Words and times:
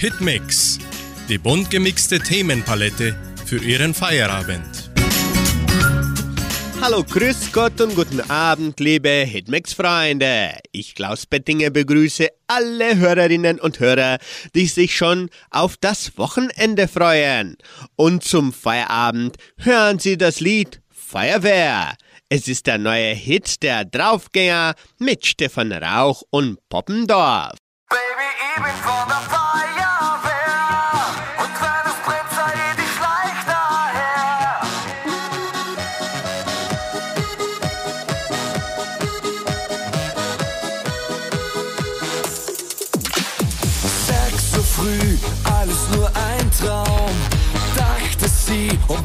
Hitmix, 0.00 0.78
die 1.28 1.36
bunt 1.36 1.68
gemixte 1.68 2.20
Themenpalette 2.20 3.14
für 3.44 3.58
Ihren 3.62 3.92
Feierabend. 3.92 4.90
Hallo, 6.80 7.04
grüß 7.04 7.52
Gott 7.52 7.78
und 7.82 7.94
guten 7.94 8.22
Abend, 8.30 8.80
liebe 8.80 9.10
Hitmix-Freunde. 9.10 10.52
Ich, 10.72 10.94
Klaus 10.94 11.26
Bettinger, 11.26 11.68
begrüße 11.68 12.28
alle 12.46 12.96
Hörerinnen 12.96 13.60
und 13.60 13.78
Hörer, 13.78 14.16
die 14.54 14.68
sich 14.68 14.96
schon 14.96 15.28
auf 15.50 15.76
das 15.76 16.16
Wochenende 16.16 16.88
freuen. 16.88 17.58
Und 17.96 18.24
zum 18.24 18.54
Feierabend 18.54 19.36
hören 19.58 19.98
Sie 19.98 20.16
das 20.16 20.40
Lied 20.40 20.80
Feuerwehr. 20.88 21.94
Es 22.30 22.48
ist 22.48 22.66
der 22.66 22.78
neue 22.78 23.12
Hit 23.12 23.62
der 23.62 23.84
Draufgänger 23.84 24.76
mit 24.98 25.26
Stefan 25.26 25.72
Rauch 25.72 26.22
und 26.30 26.58
Poppendorf. 26.70 27.58
Baby, 27.90 29.39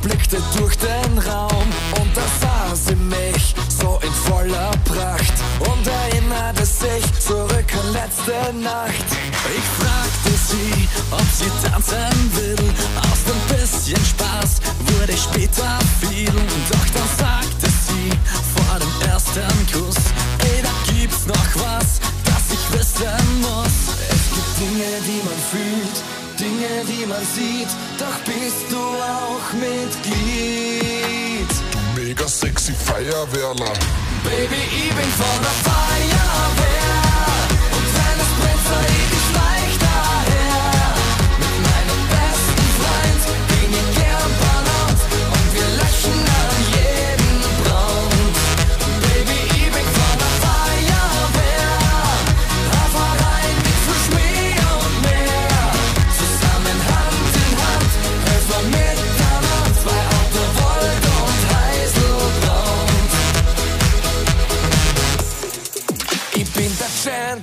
blickte 0.05 0.37
durch 0.55 0.75
den 0.77 1.17
Raum 1.17 1.67
und 1.99 2.15
da 2.15 2.21
sah 2.39 2.75
sie 2.75 2.95
mich 2.95 3.55
so 3.67 3.99
in 4.03 4.13
voller 4.13 4.71
Pracht 4.85 5.33
und 5.59 5.87
erinnerte 5.87 6.63
sich 6.63 7.03
zurück 7.19 7.65
an 7.73 7.91
letzte 7.91 8.53
Nacht. 8.53 9.07
Ich 9.57 9.65
fragte 9.79 10.31
sie, 10.47 10.87
ob 11.09 11.25
sie 11.33 11.49
tanzen 11.67 12.31
will, 12.35 12.69
aus 13.09 13.21
dem 13.25 13.57
bisschen 13.57 14.05
Spaß 14.05 14.61
wurde 14.91 15.17
später 15.17 15.79
viel, 15.99 16.35
doch 16.69 16.87
dann 16.93 17.09
sagte 17.17 17.67
sie 17.87 18.11
vor 18.53 18.77
dem 18.77 19.09
ersten 19.09 19.57
Kuss, 19.73 19.97
ey, 20.39 20.61
da 20.61 20.93
gibt's 20.93 21.25
noch 21.25 21.51
was, 21.55 21.99
das 22.25 22.43
ich 22.53 22.77
wissen 22.77 23.41
muss. 23.41 23.95
Es 24.07 24.23
gibt 24.35 24.51
Dinge, 24.59 25.01
die 25.01 25.21
man 25.25 25.39
fühlt, 25.49 26.24
Dinge, 26.39 26.83
die 26.87 27.05
man 27.05 27.25
sieht, 27.33 27.69
doch 27.97 28.17
bist 28.25 28.69
du 28.69 28.77
auch 28.77 29.53
Mitglied. 29.53 31.51
Mega 31.95 32.27
sexy 32.27 32.73
Feuerwehrler. 32.73 33.73
Baby, 34.23 34.61
ich 34.81 34.89
bin 34.89 35.11
von 35.21 35.41
der 35.41 35.55
Feuerwehr 35.63 36.95
und 37.75 37.87
wenn 37.95 38.17
es 38.23 38.31
brennt, 38.39 38.69
ich 39.11 39.14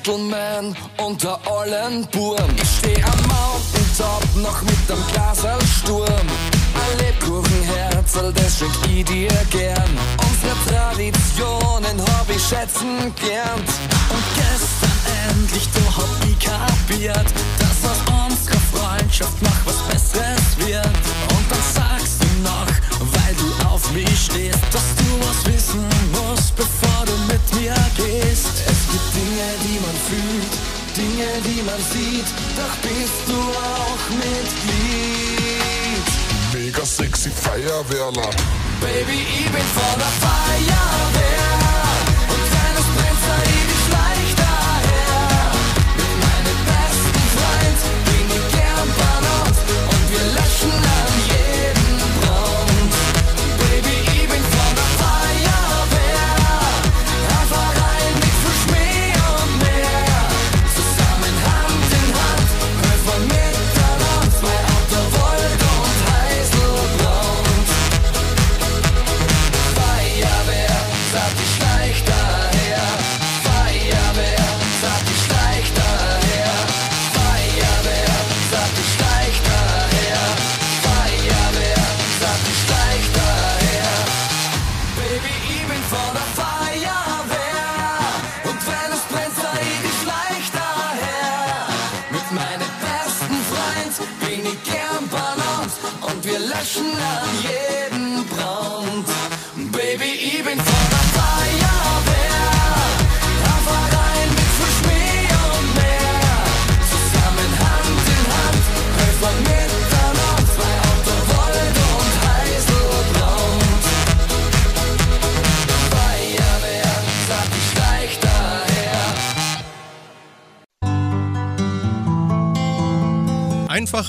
Gentleman 0.02 0.74
unter 0.96 1.38
allen 1.48 2.04
Buren. 2.08 2.50
Ich 2.56 2.78
steh 2.78 3.00
am 3.04 3.20
Mountaintop 3.22 4.24
noch 4.42 4.62
mit 4.62 4.88
dem 4.88 4.98
Glasel 5.12 5.58
Sturm. 5.78 6.26
Ein 6.74 6.98
Lebkuchenherzl, 6.98 8.32
das 8.32 8.58
schenk 8.58 8.74
ich 8.92 9.04
dir 9.04 9.30
gern. 9.50 9.90
Unsere 10.18 10.56
Traditionen 10.66 12.00
hab 12.00 12.28
ich 12.28 12.42
schätzen 12.42 13.14
gelernt. 13.14 13.70
Und 14.10 14.24
gestern 14.34 14.98
endlich, 15.30 15.68
da 15.72 15.96
hab 15.96 16.24
ich 16.26 16.38
kapiert, 16.40 17.32
dass 17.60 17.90
aus 17.90 18.00
unserer 18.26 18.60
Freundschaft 18.72 19.40
noch 19.40 19.66
was 19.66 19.78
Besseres 19.88 20.66
wird. 20.66 20.84
Und 20.84 21.46
dann 21.48 21.62
sagst 21.74 22.16
du 22.20 22.42
noch, 22.42 22.66
weil 23.14 23.34
du 23.36 23.68
auf 23.68 23.92
mich 23.92 24.24
stehst, 24.24 24.64
dass 24.72 24.96
du 24.96 25.06
was 25.20 25.46
wissen 25.46 25.88
musst, 26.10 26.56
bevor 26.56 27.06
du 27.06 27.12
mit 27.32 27.54
mir 27.54 27.76
gehst. 27.96 28.71
Dinge, 29.42 29.58
die 29.64 29.80
man 29.80 29.96
fühlt, 30.08 30.54
Dinge, 30.96 31.26
die 31.44 31.62
man 31.62 31.80
sieht, 31.90 32.28
doch 32.56 32.76
bist 32.82 33.26
du 33.26 33.34
auch 33.34 34.10
Mitglied. 34.10 36.06
Mega 36.52 36.84
sexy 36.84 37.30
Feuerwehrler. 37.30 38.30
Baby, 38.80 39.26
ich 39.40 39.50
bin 39.50 39.66
von 39.74 39.98
der 39.98 40.12
Feuerwehr 40.22 41.58
und 42.28 42.46
wenn 42.52 42.74
es 42.78 42.88
brennt, 42.94 43.20
sei 43.26 43.42
ich 43.50 43.71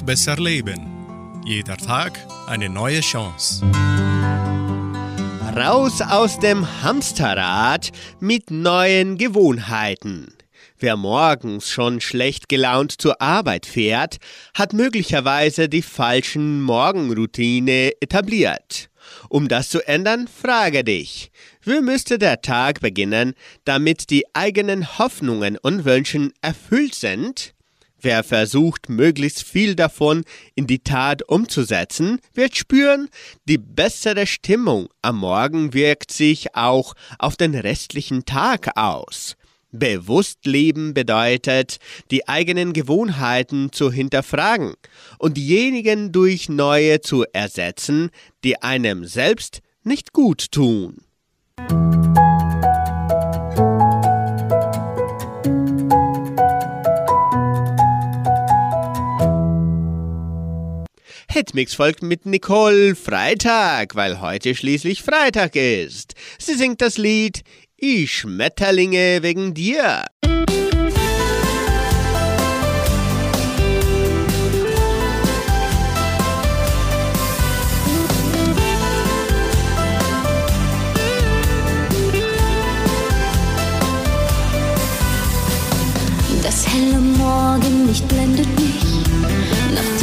besser 0.05 0.35
leben. 0.35 1.41
Jeder 1.45 1.77
Tag 1.77 2.19
eine 2.47 2.69
neue 2.69 2.99
Chance. 2.99 3.63
Raus 5.55 6.01
aus 6.01 6.39
dem 6.39 6.83
Hamsterrad 6.83 7.91
mit 8.19 8.51
neuen 8.51 9.17
Gewohnheiten. 9.17 10.33
Wer 10.79 10.97
morgens 10.97 11.69
schon 11.69 12.01
schlecht 12.01 12.49
gelaunt 12.49 12.99
zur 13.01 13.21
Arbeit 13.21 13.65
fährt, 13.65 14.17
hat 14.53 14.73
möglicherweise 14.73 15.69
die 15.69 15.81
falschen 15.81 16.61
Morgenroutine 16.61 17.93
etabliert. 18.01 18.89
Um 19.29 19.47
das 19.47 19.69
zu 19.69 19.87
ändern, 19.87 20.27
frage 20.27 20.83
dich, 20.83 21.31
wie 21.61 21.81
müsste 21.81 22.17
der 22.17 22.41
Tag 22.41 22.81
beginnen, 22.81 23.33
damit 23.63 24.09
die 24.09 24.25
eigenen 24.33 24.97
Hoffnungen 24.97 25.57
und 25.57 25.85
Wünschen 25.85 26.33
erfüllt 26.41 26.95
sind? 26.95 27.53
Wer 28.03 28.25
versucht, 28.25 28.89
möglichst 28.89 29.43
viel 29.43 29.75
davon 29.75 30.25
in 30.55 30.67
die 30.67 30.79
Tat 30.79 31.23
umzusetzen, 31.23 32.19
wird 32.33 32.57
spüren, 32.57 33.07
die 33.45 33.57
bessere 33.57 34.27
Stimmung 34.27 34.89
am 35.01 35.19
Morgen 35.19 35.73
wirkt 35.73 36.11
sich 36.11 36.53
auch 36.53 36.95
auf 37.17 37.37
den 37.37 37.55
restlichen 37.55 38.25
Tag 38.25 38.75
aus. 38.75 39.37
Bewusst 39.71 40.45
leben 40.45 40.93
bedeutet, 40.93 41.77
die 42.11 42.27
eigenen 42.27 42.73
Gewohnheiten 42.73 43.71
zu 43.71 43.89
hinterfragen 43.89 44.73
und 45.17 45.37
diejenigen 45.37 46.11
durch 46.11 46.49
neue 46.49 46.99
zu 46.99 47.23
ersetzen, 47.31 48.09
die 48.43 48.61
einem 48.61 49.05
selbst 49.05 49.61
nicht 49.83 50.11
gut 50.11 50.51
tun. 50.51 51.02
Hitmix 61.33 61.73
folgt 61.73 62.03
mit 62.03 62.27
Nicole 62.27 62.93
Freitag, 62.93 63.95
weil 63.95 64.21
heute 64.21 64.53
schließlich 64.53 65.01
Freitag 65.01 65.55
ist. 65.55 66.13
Sie 66.37 66.53
singt 66.53 66.79
das 66.79 66.99
Lied 66.99 67.41
Ich 67.75 68.15
Schmetterlinge 68.19 69.23
wegen 69.23 69.55
dir. 69.55 70.05
Das 86.43 86.67
helle 86.67 86.99
Morgenlicht 86.99 88.07
blendet 88.07 88.47
mich. 88.59 88.83
Nach 89.73 90.02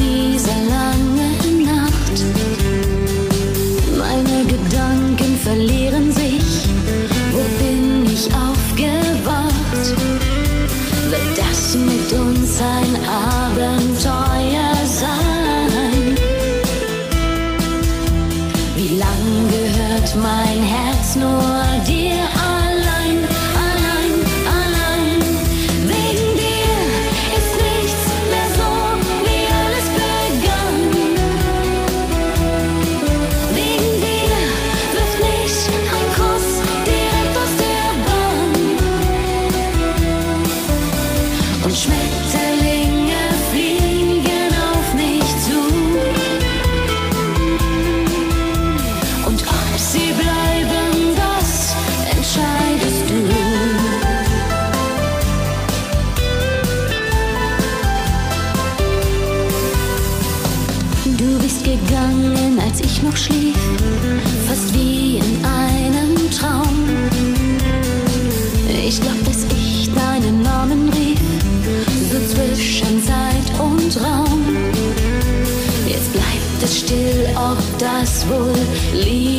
das 77.81 78.29
wohl 78.29 78.53
lieb? 78.93 79.30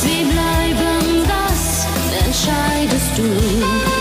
Sie 0.00 0.24
bleiben, 0.24 1.22
das 1.28 1.86
entscheidest 2.24 3.18
du. 3.18 3.91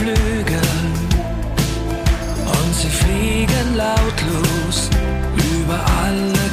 Flügel. 0.00 0.60
Und 2.56 2.74
sie 2.74 2.88
fliegen 2.88 3.76
lautlos 3.76 4.88
über 5.36 5.78
alle 6.02 6.49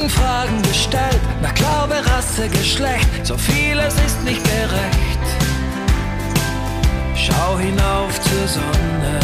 Werden 0.00 0.10
Fragen 0.10 0.62
gestellt 0.62 1.20
nach 1.42 1.52
Glaube, 1.52 1.96
Rasse, 2.10 2.48
Geschlecht. 2.48 3.06
So 3.22 3.36
vieles 3.36 3.92
ist 4.06 4.24
nicht 4.24 4.42
gerecht. 4.44 5.26
Schau 7.14 7.58
hinauf 7.58 8.18
zur 8.22 8.48
Sonne. 8.48 9.20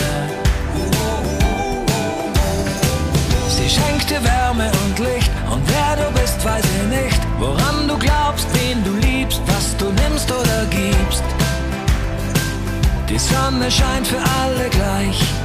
Sie 3.48 3.70
schenkt 3.70 4.10
dir 4.10 4.22
Wärme 4.22 4.70
und 4.84 4.98
Licht 4.98 5.30
und 5.50 5.62
wer 5.66 5.96
du 5.96 6.10
bist, 6.20 6.44
weiß 6.44 6.64
ich 6.64 7.00
nicht. 7.00 7.20
Woran 7.38 7.88
du 7.88 7.96
glaubst, 7.96 8.46
wen 8.52 8.84
du 8.84 8.92
liebst, 9.06 9.40
was 9.46 9.74
du 9.78 9.86
nimmst 10.02 10.30
oder 10.30 10.66
gibst. 10.68 11.24
Die 13.08 13.18
Sonne 13.18 13.70
scheint 13.70 14.06
für 14.06 14.20
alle 14.42 14.68
gleich. 14.68 15.35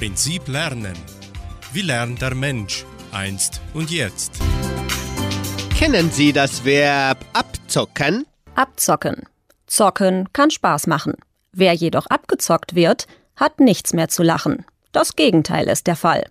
Prinzip 0.00 0.48
Lernen. 0.48 0.94
Wie 1.74 1.82
lernt 1.82 2.22
der 2.22 2.34
Mensch 2.34 2.86
einst 3.12 3.60
und 3.74 3.90
jetzt? 3.90 4.32
Kennen 5.76 6.10
Sie 6.10 6.32
das 6.32 6.64
Verb 6.64 7.18
abzocken? 7.34 8.24
Abzocken. 8.54 9.24
Zocken 9.66 10.32
kann 10.32 10.50
Spaß 10.50 10.86
machen. 10.86 11.16
Wer 11.52 11.74
jedoch 11.74 12.06
abgezockt 12.06 12.74
wird, 12.74 13.08
hat 13.36 13.60
nichts 13.60 13.92
mehr 13.92 14.08
zu 14.08 14.22
lachen. 14.22 14.64
Das 14.92 15.16
Gegenteil 15.16 15.68
ist 15.68 15.86
der 15.86 15.96
Fall. 15.96 16.24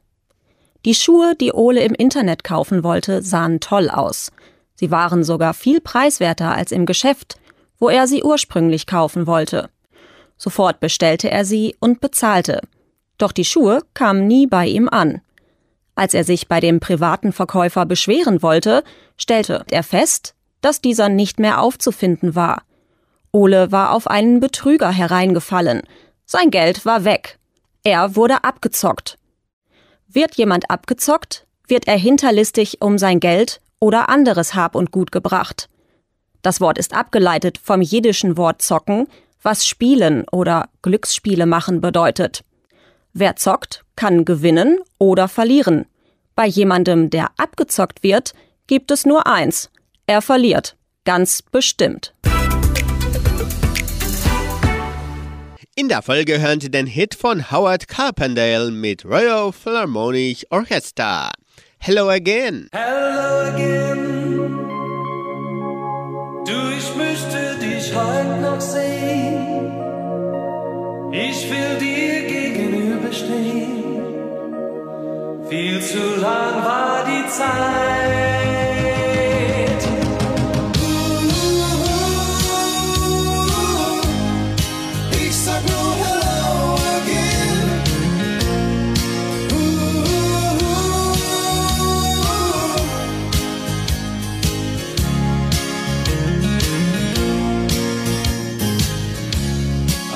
Die 0.84 0.96
Schuhe, 0.96 1.36
die 1.40 1.52
Ole 1.52 1.84
im 1.84 1.94
Internet 1.94 2.44
kaufen 2.44 2.84
wollte, 2.84 3.22
sahen 3.22 3.60
toll 3.60 3.92
aus. 3.92 4.32
Sie 4.74 4.90
waren 4.90 5.24
sogar 5.24 5.54
viel 5.54 5.80
preiswerter 5.80 6.56
als 6.56 6.72
im 6.72 6.88
Geschäft, 6.88 7.40
wo 7.78 7.88
er 7.88 8.08
sie 8.08 8.24
ursprünglich 8.24 8.88
kaufen 8.88 9.28
wollte. 9.28 9.70
Sofort 10.38 10.80
bestellte 10.80 11.30
er 11.30 11.46
sie 11.46 11.76
und 11.80 12.02
bezahlte. 12.02 12.62
Doch 13.20 13.32
die 13.32 13.46
Schuhe 13.46 13.84
kamen 13.94 14.26
nie 14.26 14.48
bei 14.48 14.66
ihm 14.66 14.90
an. 14.90 15.22
Als 15.94 16.16
er 16.16 16.24
sich 16.24 16.48
bei 16.48 16.60
dem 16.60 16.80
privaten 16.80 17.34
Verkäufer 17.34 17.86
beschweren 17.86 18.42
wollte, 18.42 18.84
stellte 19.18 19.66
er 19.70 19.84
fest, 19.84 20.34
dass 20.62 20.82
dieser 20.82 21.10
nicht 21.10 21.40
mehr 21.40 21.62
aufzufinden 21.62 22.34
war. 22.34 22.64
Ole 23.32 23.72
war 23.72 23.92
auf 23.92 24.08
einen 24.08 24.40
Betrüger 24.40 24.90
hereingefallen. 24.90 25.82
Sein 26.26 26.50
Geld 26.50 26.86
war 26.86 27.04
weg. 27.04 27.38
Er 27.84 28.16
wurde 28.16 28.44
abgezockt. 28.44 29.18
Wird 30.08 30.36
jemand 30.36 30.72
abgezockt, 30.72 31.46
wird 31.68 31.88
er 31.88 31.98
hinterlistig 31.98 32.82
um 32.82 32.98
sein 32.98 33.20
Geld 33.20 33.62
oder 33.80 34.10
anderes 34.10 34.56
Hab 34.56 34.76
und 34.76 34.92
Gut 34.92 35.12
gebracht. 35.12 35.70
Das 36.42 36.62
Wort 36.62 36.78
ist 36.78 36.94
abgeleitet 36.94 37.60
vom 37.62 37.82
jiddischen 37.82 38.38
Wort 38.38 38.62
zocken, 38.62 39.08
was 39.42 39.68
spielen 39.68 40.26
oder 40.32 40.70
Glücksspiele 40.82 41.46
machen 41.46 41.82
bedeutet. 41.82 42.44
Wer 43.14 43.36
zockt, 43.36 43.84
kann 43.96 44.24
gewinnen 44.24 44.80
oder 45.00 45.28
verlieren. 45.28 45.86
Bei 46.36 46.46
jemandem, 46.46 47.10
der 47.10 47.32
abgezockt 47.38 48.04
wird, 48.04 48.34
gibt 48.68 48.92
es 48.92 49.06
nur 49.06 49.26
eins. 49.28 49.72
Er 50.06 50.22
verliert. 50.22 50.78
Ganz 51.06 51.42
bestimmt. 51.42 52.14
In 55.76 55.88
der 55.88 56.02
Folge 56.02 56.40
hören 56.40 56.60
Sie 56.60 56.70
den 56.70 56.86
Hit 56.86 57.16
von 57.16 57.52
Howard 57.52 57.88
Carpendale 57.88 58.70
mit 58.70 59.06
Royal 59.06 59.52
Philharmonic 59.52 60.46
Orchestra. 60.50 61.32
Hello 61.80 62.10
again. 62.10 62.68
Hello 62.74 63.48
again. 63.48 64.58
Du, 66.46 66.58
ich 66.78 66.96
möchte 66.96 67.58
dich 67.60 67.96
heute 67.96 68.42
noch 68.42 68.62
sehen. 68.62 69.72
Ich 71.12 71.50
will 71.50 71.78
dir 71.80 72.10
gegenüberstehen. 73.10 74.04
Viel 75.50 75.82
zu 75.82 75.98
lang 76.22 76.64
war 76.64 77.04
die 77.06 77.28
Zeit. 77.30 77.50
Ich 85.22 85.36
sag 85.36 85.62
nur 85.68 85.96
Hello 86.04 86.76
again. 86.98 87.70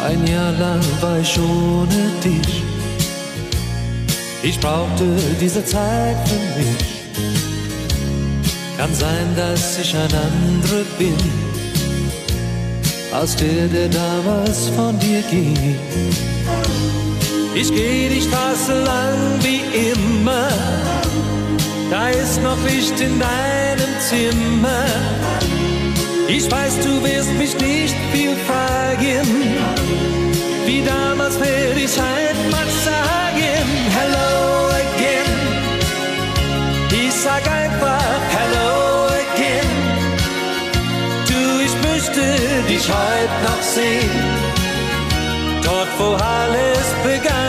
Ein 0.07 0.27
Jahr 0.27 0.51
lang 0.53 0.83
war 1.01 1.19
ich 1.19 1.39
ohne 1.39 2.11
dich. 2.23 2.62
Ich 4.45 4.59
brauchte 4.59 5.05
diese 5.39 5.63
Zeit 5.63 6.17
für 6.27 6.59
mich. 6.59 6.93
Kann 8.77 8.93
sein, 8.93 9.33
dass 9.37 9.79
ich 9.79 9.95
ein 9.95 10.01
anderer 10.01 10.83
bin, 10.99 11.15
als 13.13 13.37
der, 13.37 13.67
der 13.67 13.87
damals 13.87 14.67
von 14.75 14.99
dir 14.99 15.21
ging. 15.31 15.77
Ich 17.55 17.71
geh 17.73 18.09
die 18.09 18.21
Straße 18.21 18.83
lang 18.83 19.17
wie 19.43 19.61
immer, 19.91 20.49
da 21.89 22.09
ist 22.09 22.43
noch 22.43 22.57
Licht 22.65 22.99
in 22.99 23.17
deinem 23.19 23.93
Zimmer. 24.09 24.85
Ich 26.27 26.51
weiß, 26.51 26.79
du 26.79 27.01
wirst 27.01 27.31
mich 27.37 27.57
nicht 27.61 27.95
viel 28.11 28.35
fragen, 28.45 29.25
wie 30.65 30.83
damals 30.83 31.39
werde 31.39 31.79
ich 31.79 31.97
einfach 31.97 32.69
sagen, 32.83 33.22
hello 33.97 34.69
again. 34.83 35.31
Ich 36.91 37.13
sag 37.13 37.43
einfach 37.47 38.19
hello 38.37 39.07
again. 39.23 39.71
Du, 41.29 41.41
ich 41.67 41.75
möchte 41.87 42.23
dich 42.67 42.85
heute 42.87 43.35
noch 43.47 43.61
sehen, 43.61 44.11
dort 45.63 45.89
wo 45.97 46.15
alles 46.15 46.87
begann. 47.03 47.42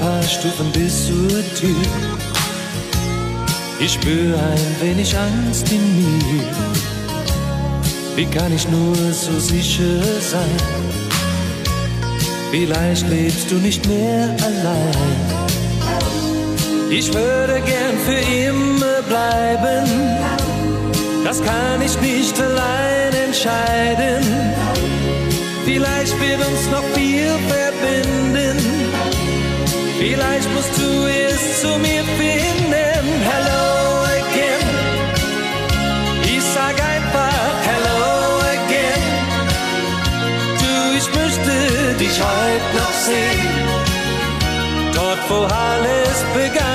Paar 0.00 0.22
Stufen 0.22 0.70
bis 0.72 1.06
zur 1.06 1.28
Tür. 1.54 1.76
Ich 3.80 3.92
spür 3.92 4.36
ein 4.36 4.76
wenig 4.80 5.16
Angst 5.16 5.70
in 5.70 5.84
mir. 5.98 6.44
Wie 8.16 8.26
kann 8.26 8.52
ich 8.52 8.68
nur 8.68 8.96
so 9.12 9.38
sicher 9.38 10.02
sein? 10.20 10.58
Vielleicht 12.50 13.08
lebst 13.08 13.50
du 13.50 13.56
nicht 13.56 13.86
mehr 13.86 14.34
allein. 14.42 15.48
Ich 16.90 17.12
würde 17.12 17.60
gern 17.60 17.96
für 18.06 18.22
immer 18.48 19.02
bleiben. 19.02 19.86
Das 21.24 21.42
kann 21.42 21.82
ich 21.84 22.00
nicht 22.00 22.40
allein 22.40 23.12
entscheiden. 23.26 24.24
Vielleicht 25.64 26.18
wird 26.18 26.40
uns 26.48 26.70
noch 26.70 26.84
viel 26.94 27.30
verbinden. 27.48 28.67
Vielleicht 30.10 30.48
musst 30.54 30.74
du 30.78 31.06
es 31.06 31.60
zu 31.60 31.78
mir 31.78 32.02
finden. 32.20 33.04
Hello 33.30 34.04
again. 34.18 34.68
Ich 36.22 36.42
sag 36.42 36.76
einfach 36.94 37.52
hello 37.70 38.38
again. 38.56 39.04
Du, 40.62 40.96
ich 40.96 41.08
möchte 41.14 41.52
dich 42.02 42.16
heute 42.22 42.68
noch 42.80 42.94
sehen. 43.06 43.54
Dort, 44.94 45.22
wo 45.28 45.44
alles 45.44 46.24
begann. 46.32 46.67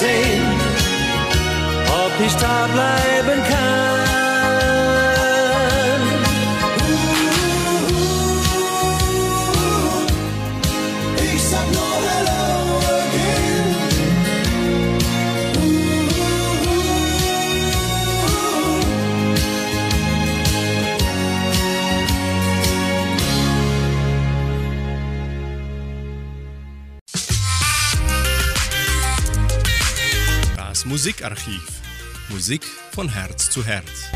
Augen 0.00 0.06
sehen, 0.06 0.60
ob 1.88 2.12
ich 2.26 2.34
Musikarchiv. 31.00 31.80
Musik 32.28 32.62
von 32.92 33.08
Herz 33.08 33.48
zu 33.48 33.64
Herz. 33.64 34.10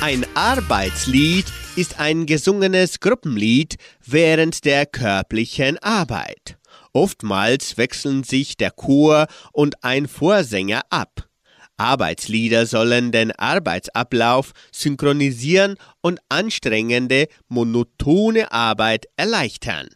Ein 0.00 0.24
Arbeitslied 0.36 1.46
ist 1.74 1.98
ein 1.98 2.24
gesungenes 2.24 3.00
Gruppenlied 3.00 3.78
während 4.06 4.64
der 4.64 4.86
körperlichen 4.86 5.78
Arbeit. 5.78 6.56
Oftmals 6.92 7.76
wechseln 7.78 8.22
sich 8.22 8.56
der 8.56 8.70
Chor 8.70 9.26
und 9.52 9.82
ein 9.82 10.06
Vorsänger 10.06 10.82
ab. 10.88 11.26
Arbeitslieder 11.76 12.66
sollen 12.66 13.10
den 13.10 13.32
Arbeitsablauf 13.32 14.52
synchronisieren 14.70 15.78
und 16.00 16.20
anstrengende, 16.28 17.26
monotone 17.48 18.52
Arbeit 18.52 19.06
erleichtern. 19.16 19.88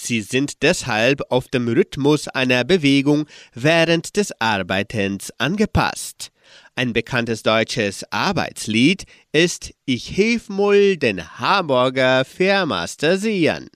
Sie 0.00 0.22
sind 0.22 0.62
deshalb 0.62 1.22
auf 1.28 1.48
dem 1.48 1.66
Rhythmus 1.66 2.28
einer 2.28 2.62
Bewegung 2.62 3.26
während 3.52 4.16
des 4.16 4.32
Arbeitens 4.40 5.32
angepasst. 5.38 6.30
Ein 6.76 6.92
bekanntes 6.92 7.42
deutsches 7.42 8.04
Arbeitslied 8.12 9.06
ist 9.32 9.74
Ich 9.86 10.06
hilf 10.06 10.50
mul 10.50 10.96
den 10.98 11.40
Hamburger 11.40 12.24
Fairmaster 12.24 13.18
sehen. 13.18 13.70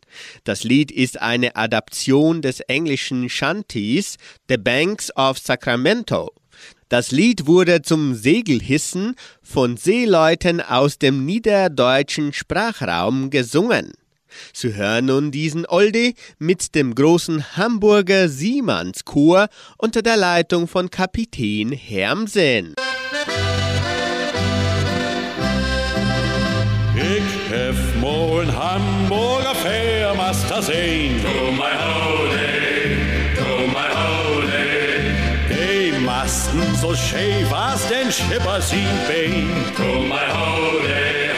Das 0.45 0.63
Lied 0.63 0.93
ist 0.93 1.21
eine 1.21 1.57
Adaption 1.57 2.41
des 2.41 2.61
englischen 2.61 3.29
Shanties 3.29 4.17
The 4.49 4.59
Banks 4.59 5.15
of 5.17 5.39
Sacramento. 5.39 6.31
Das 6.89 7.11
Lied 7.11 7.47
wurde 7.47 7.83
zum 7.83 8.15
Segelhissen 8.15 9.17
von 9.43 9.77
Seeleuten 9.77 10.61
aus 10.61 10.99
dem 10.99 11.27
niederdeutschen 11.27 12.33
Sprachraum 12.33 13.31
gesungen. 13.31 13.93
Sie 14.53 14.75
hören 14.75 15.07
nun 15.07 15.31
diesen 15.31 15.66
Oldie 15.66 16.14
mit 16.38 16.75
dem 16.75 16.95
großen 16.95 17.57
Hamburger 17.57 18.29
Siemannschor 18.29 19.49
unter 19.79 20.03
der 20.03 20.16
Leitung 20.16 20.68
von 20.68 20.90
Kapitän 20.90 21.73
Hermsen. 21.73 22.75
Ich 26.95 27.51
hef 27.51 27.77
en 28.42 28.57
Hamburger 28.57 29.55
Fährmaster 29.55 30.62
sehen. 30.62 31.21
To 31.23 31.53
my 31.53 31.75
holy, 31.87 32.97
to 33.37 33.66
my 33.68 33.88
holy, 34.03 35.12
Die 35.49 35.99
Masten 36.05 36.62
so 36.81 36.95
schäf, 36.95 37.51
was 37.51 37.87
den 37.88 38.11
Schipper 38.11 38.61
sieht 38.61 39.07
bein. 39.09 39.49
to 39.77 40.01
my 40.03 40.27
holy, 40.29 41.32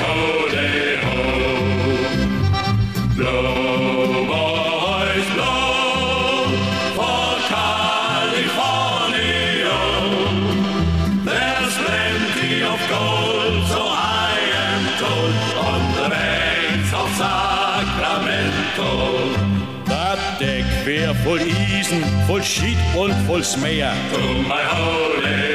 voll 21.24 21.40
Isen, 21.40 22.04
voll 22.26 22.42
Schied 22.42 22.78
und 22.96 23.12
voll 23.26 23.42
Smeer. 23.42 23.92
To 24.12 24.42
my 24.42 24.62
holy, 24.62 25.53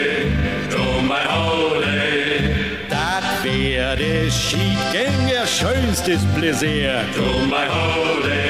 wär 3.89 3.95
des 3.95 4.34
Schiedgänger 4.34 5.47
schönstes 5.47 6.21
Pläsier. 6.36 7.06
to 7.15 7.45
my 7.47 7.65
holy, 7.67 8.49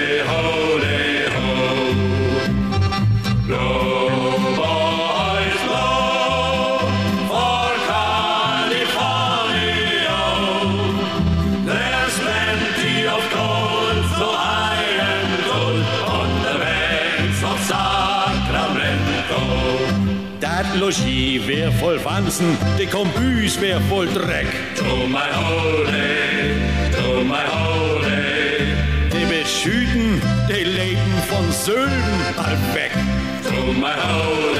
Logis 20.79 21.45
wär 21.45 21.71
voll 21.71 21.99
Wanzen, 22.03 22.57
de 22.77 22.85
Kombüs 22.85 23.59
wär 23.59 23.81
voll 23.89 24.07
Dreck. 24.07 24.47
To 24.77 25.07
my 25.07 25.29
holy, 25.33 26.53
to 26.91 27.23
my 27.25 27.43
holy, 27.51 28.73
De 29.09 29.25
beschüten, 29.27 30.21
de 30.47 30.63
Leben 30.63 31.21
von 31.27 31.51
Sölden 31.51 32.35
halb 32.37 32.73
weg. 32.73 32.91
to 33.43 33.73
my 33.73 33.93
holy 33.93 34.58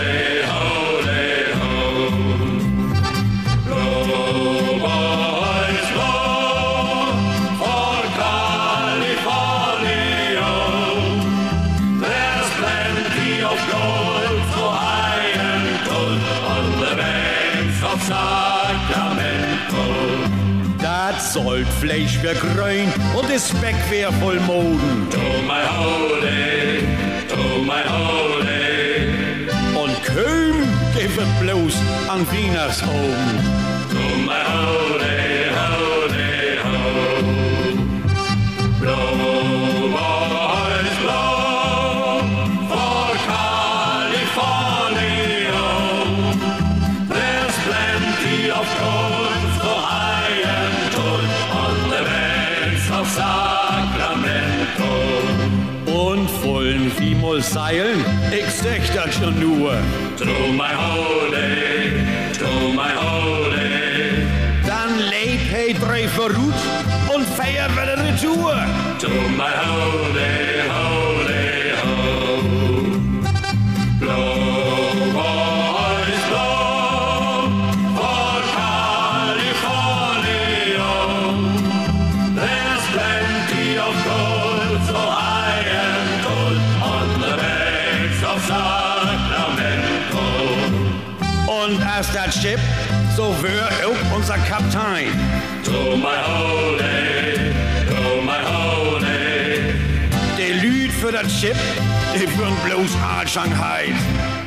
Fleisch 21.80 22.22
wär 22.22 22.34
grün 22.34 22.92
und 23.16 23.30
das 23.30 23.50
Speck 23.50 23.76
wär 23.90 24.12
voll 24.14 24.40
Moden. 24.42 25.08
To 25.12 25.18
my 25.48 25.64
holy, 25.66 26.84
to 27.30 27.64
my 27.64 27.84
holy. 27.88 29.08
Und 29.82 30.04
Köln 30.04 30.68
gebe 30.94 31.26
bloß 31.40 31.76
an 32.10 32.28
Wienershofen. 32.32 33.59
Seilen, 57.42 58.04
ich 58.32 58.50
sag 58.54 58.82
das 58.94 59.16
schon 59.16 59.40
nur. 59.40 59.72
To 60.18 60.26
my 60.26 60.74
holy, 60.74 62.04
to 62.34 62.74
my 62.74 62.92
holy. 62.96 64.26
Dann 64.66 65.00
lebt 65.10 65.52
hey 65.52 65.74
drei 65.74 66.08
verruht 66.08 66.54
und 67.14 67.26
feiert 67.26 67.72
wieder 67.72 67.98
Retour. 67.98 68.56
To 69.00 69.10
my 69.38 69.52
holy 69.66 70.59
wär 93.44 93.70
auch 93.86 94.16
unser 94.16 94.38
Kapitän. 94.38 95.08
To 95.64 95.96
my 95.96 96.18
holy, 96.18 97.54
to 97.88 98.22
my 98.22 98.40
holy. 98.44 99.74
Der 100.38 100.56
Lüd 100.62 100.92
für 100.92 101.12
das 101.12 101.32
Schiff, 101.32 101.58
die 102.16 102.28
würden 102.38 102.56
bloß 102.66 102.98
hart 102.98 103.30
Shanghai. 103.30 103.94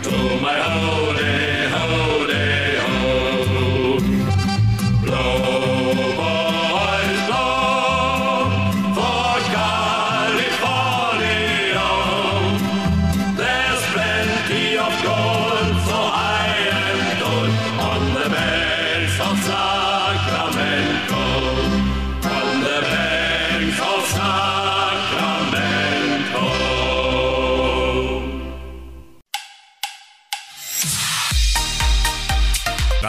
To 0.02 0.10
my 0.10 0.58
holy, 0.62 1.68
holy 1.72 2.11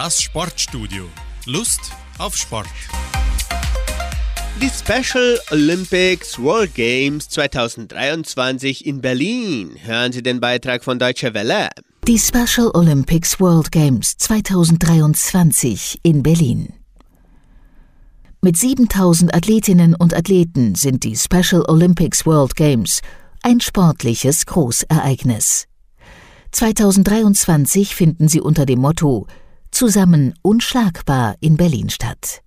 Das 0.04 0.22
Sportstudio. 0.22 1.06
Lust 1.46 1.94
auf 2.18 2.36
Sport. 2.36 2.68
Die 4.62 4.70
Special 4.70 5.40
Olympics 5.50 6.38
World 6.38 6.76
Games 6.76 7.30
2023 7.30 8.86
in 8.86 9.00
Berlin. 9.00 9.78
Hören 9.82 10.12
Sie 10.12 10.22
den 10.22 10.42
Beitrag 10.42 10.84
von 10.84 11.00
Deutsche 11.00 11.34
Welle. 11.34 11.70
Die 12.06 12.20
Special 12.20 12.72
Olympics 12.74 13.40
World 13.40 13.72
Games 13.72 14.18
2023 14.18 16.02
in 16.04 16.22
Berlin. 16.22 16.74
Mit 18.42 18.58
7000 18.58 19.34
Athletinnen 19.34 19.96
und 19.96 20.14
Athleten 20.14 20.76
sind 20.76 21.06
die 21.06 21.16
Special 21.16 21.64
Olympics 21.70 22.26
World 22.26 22.58
Games 22.58 23.00
ein 23.42 23.62
sportliches 23.62 24.46
Großereignis. 24.48 25.68
2023 26.52 27.96
finden 27.96 28.28
sie 28.28 28.42
unter 28.42 28.66
dem 28.66 28.80
Motto 28.80 29.28
Zusammen 29.74 30.36
unschlagbar 30.44 31.36
in 31.40 31.58
Berlin 31.58 31.90
statt. 31.90 32.44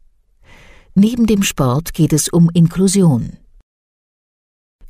Neben 0.94 1.26
dem 1.26 1.42
Sport 1.42 1.92
geht 1.92 2.12
es 2.12 2.28
um 2.28 2.48
Inklusion. 2.54 3.38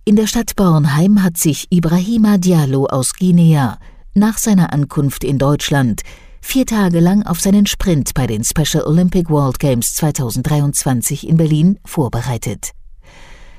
In 0.05 0.17
der 0.17 0.27
Stadt 0.27 0.55
Bornheim 0.55 1.23
hat 1.23 1.39
sich 1.39 1.67
Ibrahima 1.73 2.37
Diallo 2.37 2.89
aus 2.89 3.15
Guinea 3.15 3.79
nach 4.13 4.37
seiner 4.37 4.75
Ankunft 4.75 5.25
in 5.25 5.39
Deutschland 5.39 6.03
vier 6.43 6.67
Tage 6.67 7.01
lang 7.01 7.23
auf 7.23 7.41
seinen 7.41 7.65
Sprint 7.65 8.13
bei 8.13 8.27
den 8.27 8.45
Special 8.45 8.85
Olympic 8.85 9.31
World 9.31 9.59
Games 9.59 9.95
2023 9.95 11.27
in 11.27 11.39
Berlin 11.39 11.79
vorbereitet. 11.87 12.73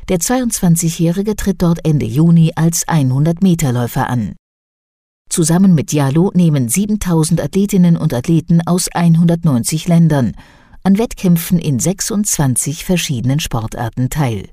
Der 0.07 0.19
22-Jährige 0.19 1.35
tritt 1.35 1.63
dort 1.63 1.83
Ende 1.83 2.05
Juni 2.05 2.51
als 2.55 2.87
100-Meter-Läufer 2.87 4.07
an. 4.07 4.35
Zusammen 5.29 5.75
mit 5.75 5.91
Diallo 5.91 6.31
nehmen 6.33 6.69
7000 6.69 7.41
Athletinnen 7.41 7.97
und 7.97 8.13
Athleten 8.13 8.61
aus 8.65 8.87
190 8.93 9.87
Ländern 9.87 10.33
an 10.83 10.97
Wettkämpfen 10.97 11.59
in 11.59 11.79
26 11.79 12.85
verschiedenen 12.85 13.39
Sportarten 13.39 14.09
teil. 14.09 14.47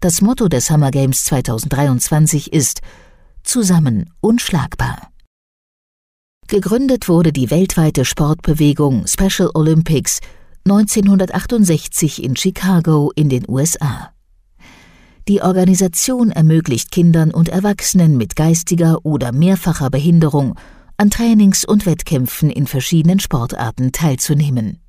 Das 0.00 0.20
Motto 0.20 0.48
des 0.48 0.66
Summer 0.66 0.90
Games 0.90 1.24
2023 1.24 2.52
ist 2.52 2.80
Zusammen 3.44 4.10
unschlagbar. 4.20 5.10
Gegründet 6.48 7.08
wurde 7.08 7.32
die 7.32 7.50
weltweite 7.50 8.04
Sportbewegung 8.04 9.06
Special 9.06 9.50
Olympics 9.54 10.20
1968 10.64 12.22
in 12.22 12.36
Chicago 12.36 13.10
in 13.14 13.28
den 13.28 13.44
USA. 13.48 14.12
Die 15.28 15.40
Organisation 15.40 16.32
ermöglicht 16.32 16.90
Kindern 16.90 17.30
und 17.30 17.48
Erwachsenen 17.48 18.16
mit 18.16 18.34
geistiger 18.34 19.04
oder 19.04 19.30
mehrfacher 19.32 19.88
Behinderung 19.88 20.58
an 20.96 21.10
Trainings 21.10 21.64
und 21.64 21.86
Wettkämpfen 21.86 22.50
in 22.50 22.66
verschiedenen 22.66 23.20
Sportarten 23.20 23.92
teilzunehmen. 23.92 24.80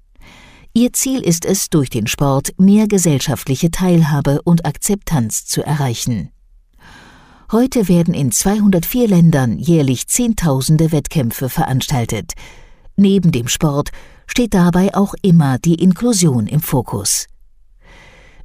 Ihr 0.74 0.92
Ziel 0.92 1.20
ist 1.22 1.46
es, 1.46 1.70
durch 1.70 1.92
den 1.92 2.08
Sport 2.08 2.50
mehr 2.58 2.88
gesellschaftliche 2.88 3.70
Teilhabe 3.70 4.42
und 4.44 4.66
Akzeptanz 4.66 5.46
zu 5.46 5.64
erreichen. 5.64 6.30
Heute 7.52 7.88
werden 7.88 8.16
in 8.16 8.32
204 8.32 9.08
Ländern 9.08 9.60
jährlich 9.60 10.08
Zehntausende 10.08 10.92
Wettkämpfe 10.92 11.50
veranstaltet. 11.50 12.32
Neben 12.96 13.32
dem 13.32 13.48
Sport 13.48 13.90
steht 14.26 14.56
dabei 14.56 14.96
auch 14.96 15.14
immer 15.22 15.60
die 15.60 15.76
Inklusion 15.76 16.48
im 16.48 16.60
Fokus. 16.60 17.28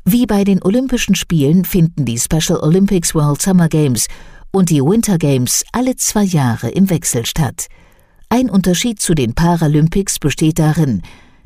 Wie 0.05 0.27
bei 0.27 0.45
den 0.45 0.63
Olympischen 0.63 1.15
Spielen 1.15 1.65
finden 1.65 2.05
die 2.05 2.19
Special 2.19 2.61
Olympics 2.61 3.15
World 3.15 3.43
Summer 3.43 3.69
Games 3.69 4.07
und 4.53 4.71
die 4.71 4.83
Winter 4.83 5.19
Games 5.19 5.65
alle 5.73 5.97
zwei 5.97 6.23
Jahre 6.23 6.71
im 6.71 6.91
Wechsel 6.91 7.27
statt. 7.27 7.67
Ein 8.31 8.51
Unterschied 8.51 9.01
zu 9.01 9.15
den 9.15 9.35
Paralympics 9.35 10.19
besteht 10.19 10.59
darin, 10.59 11.03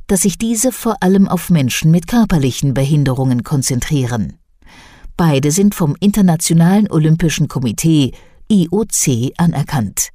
dass 0.06 0.22
sich 0.22 0.38
diese 0.38 0.72
vor 0.72 0.96
allem 1.00 1.28
auf 1.28 1.50
Menschen 1.50 1.90
mit 1.90 2.06
körperlichen 2.06 2.74
Behinderungen 2.74 3.44
konzentrieren. 3.44 4.34
Beide 5.16 5.50
sind 5.50 5.74
vom 5.74 5.96
Internationalen 6.00 6.90
Olympischen 6.90 7.48
Komitee 7.48 8.12
IOC 8.48 9.32
anerkannt. 9.36 10.08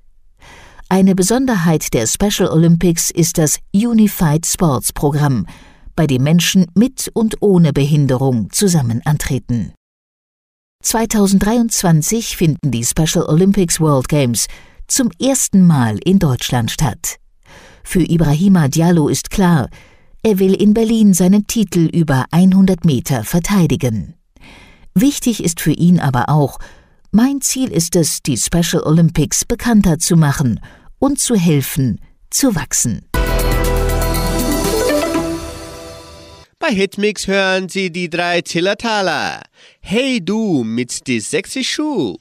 Eine 0.90 1.16
Besonderheit 1.16 1.94
der 1.94 2.08
Special 2.08 2.50
Olympics 2.50 3.12
ist 3.12 3.38
das 3.38 3.60
Unified 3.74 4.46
Sports 4.46 4.94
Programm, 4.94 5.46
bei 5.98 6.08
dem 6.08 6.24
Menschen 6.24 6.68
mit 6.76 7.12
und 7.14 7.42
ohne 7.42 7.74
Behinderung 7.74 8.50
zusammen 8.52 9.02
antreten. 9.04 9.74
2023 10.84 12.38
finden 12.38 12.72
die 12.72 12.86
Special 12.86 13.26
Olympics 13.26 13.82
World 13.82 14.08
Games 14.08 14.48
zum 14.88 15.10
ersten 15.20 15.68
Mal 15.68 15.98
in 16.06 16.20
Deutschland 16.20 16.72
statt. 16.72 17.18
Für 17.84 18.04
Ibrahima 18.10 18.70
Diallo 18.70 19.10
ist 19.10 19.30
klar, 19.30 19.70
er 20.24 20.40
will 20.40 20.54
in 20.54 20.74
Berlin 20.74 21.14
seinen 21.14 21.48
Titel 21.48 21.90
über 21.92 22.26
100 22.32 22.86
Meter 22.86 23.24
verteidigen. 23.24 24.14
Wichtig 24.94 25.44
ist 25.44 25.60
für 25.60 25.74
ihn 25.74 26.00
aber 26.00 26.30
auch, 26.30 26.60
mein 27.12 27.42
Ziel 27.42 27.72
ist 27.72 27.96
es, 27.96 28.22
die 28.22 28.38
Special 28.38 28.84
Olympics 28.84 29.46
bekannter 29.46 30.00
zu 30.00 30.16
machen 30.16 30.60
und 31.00 31.20
zu 31.20 31.36
helfen, 31.36 32.00
zu 32.30 32.56
wachsen. 32.56 33.08
Bei 36.68 36.74
Hitmix 36.74 37.28
hören 37.28 37.70
Sie 37.70 37.92
die 37.92 38.10
drei 38.10 38.42
Zillertaler. 38.42 39.42
Hey 39.80 40.20
du 40.20 40.66
mit 40.66 41.08
die 41.08 41.22
sexy 41.22 41.64
Schuh. 41.64 42.18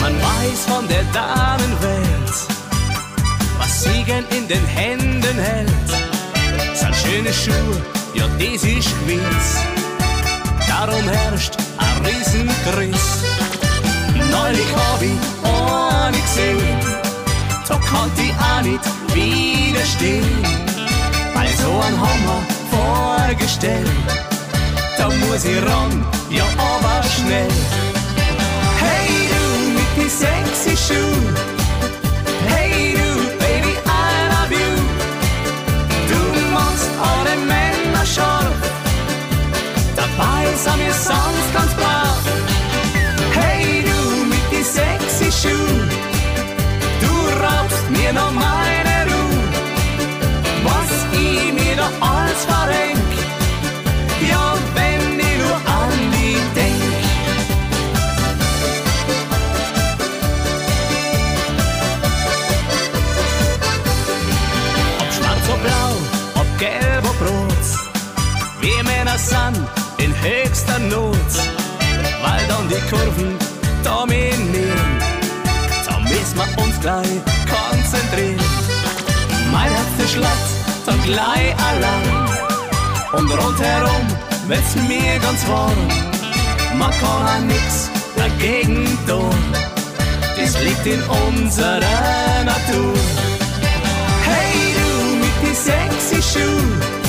Man 0.00 0.14
weiß 0.14 0.66
von 0.68 0.86
der 0.86 1.02
Damenwelt, 1.12 2.32
was 3.58 3.82
Siegen 3.82 4.24
in 4.30 4.46
den 4.46 4.64
Händen 4.64 5.38
hält. 5.40 5.90
Sind 6.76 6.94
schöne 6.94 7.32
Schuhe, 7.32 7.82
ja, 8.14 8.26
das 8.38 8.64
ist 8.64 8.90
gewiss. 9.00 9.48
Darum 10.68 11.08
herrscht 11.08 11.56
ein 11.78 12.04
Riesengriss. 12.04 13.22
Neulich 14.30 14.66
hab 14.74 15.02
ich 15.02 15.18
eine 15.44 16.18
gesehen, 16.18 16.78
da 17.68 17.74
konnte 17.74 18.22
ich 18.22 18.32
auch 18.32 18.62
nicht 18.62 18.80
widerstehen. 19.14 20.42
Bei 21.34 21.46
so 21.62 21.70
einem 21.80 22.00
Hammer 22.00 22.42
vorgestellt, 22.70 23.90
da 24.98 25.08
muss 25.08 25.44
ich 25.44 25.62
ran, 25.62 26.04
ja, 26.30 26.44
aber 26.58 27.02
schnell. 27.08 27.48
Hey 28.80 29.28
du 29.30 29.70
mit 29.70 29.90
die 29.96 30.08
sexy 30.08 30.76
Schuhe. 30.76 31.61
Scharf. 38.14 38.44
Dabei 39.96 40.44
sind 40.54 40.78
wir 40.84 40.92
sonst 40.92 41.48
ganz 41.54 41.72
brav. 41.74 42.22
Hey 43.32 43.82
du 43.82 44.24
mit 44.26 44.46
die 44.50 44.62
sexy 44.62 45.30
Schuhe. 45.32 45.88
Du 47.00 47.12
raubst 47.42 47.88
mir 47.90 48.12
noch 48.12 48.32
meine 48.32 48.96
Ruhe. 49.08 49.44
Was 50.62 50.90
ich 51.12 51.52
mir 51.54 51.76
da 51.76 51.88
alles 52.00 52.44
verrenk. 52.44 53.01
Weil 72.22 72.46
dann 72.48 72.68
die 72.68 72.82
Kurven 72.88 73.36
dominieren. 73.84 74.98
Da 75.86 75.98
müssen 75.98 76.36
wir 76.36 76.62
uns 76.62 76.80
gleich 76.80 77.20
konzentrieren. 77.50 78.40
Mein 79.50 79.70
Herz 79.70 80.10
schlägt 80.10 80.86
dann 80.86 81.02
gleich 81.02 81.54
allein. 81.70 82.32
Und 83.12 83.30
rundherum 83.30 84.06
wird's 84.46 84.74
mir 84.88 85.18
ganz 85.18 85.46
warm. 85.48 85.76
Man 86.78 86.90
kann 86.90 87.26
auch 87.26 87.40
nix 87.46 87.90
dagegen 88.16 88.86
tun. 89.06 89.34
Das 90.36 90.60
liegt 90.62 90.86
in 90.86 91.02
unserer 91.02 92.44
Natur. 92.44 92.94
Hey 94.24 94.74
du 94.78 95.16
mit 95.16 95.36
die 95.42 95.54
sexy 95.54 96.22
Schuhe. 96.22 97.01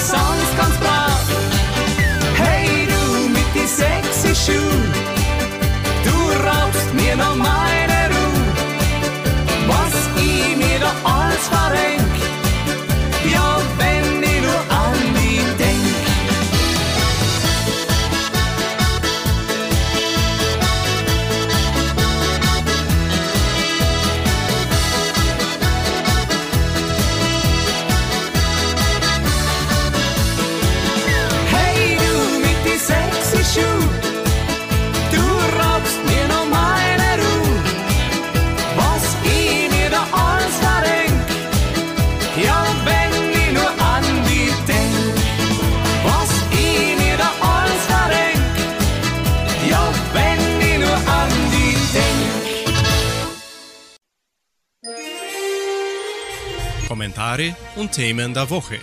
Wir 0.00 0.06
sonst 0.06 0.56
ganz 0.56 0.76
brav. 0.78 1.20
Hey 2.34 2.86
du 2.86 3.28
mit 3.28 3.48
die 3.54 3.66
sexy 3.66 4.34
Schuhe. 4.34 4.82
Du 6.04 6.16
raubst 6.46 6.94
mir 6.94 7.16
noch 7.16 7.36
meine 7.36 8.08
Ruhe. 8.14 8.46
Was 9.66 9.94
ich 10.16 10.56
mir 10.56 10.78
da 10.80 10.92
alles 11.04 11.48
verrenk. 11.48 12.09
Themen 57.92 58.34
der 58.34 58.50
Woche. 58.50 58.78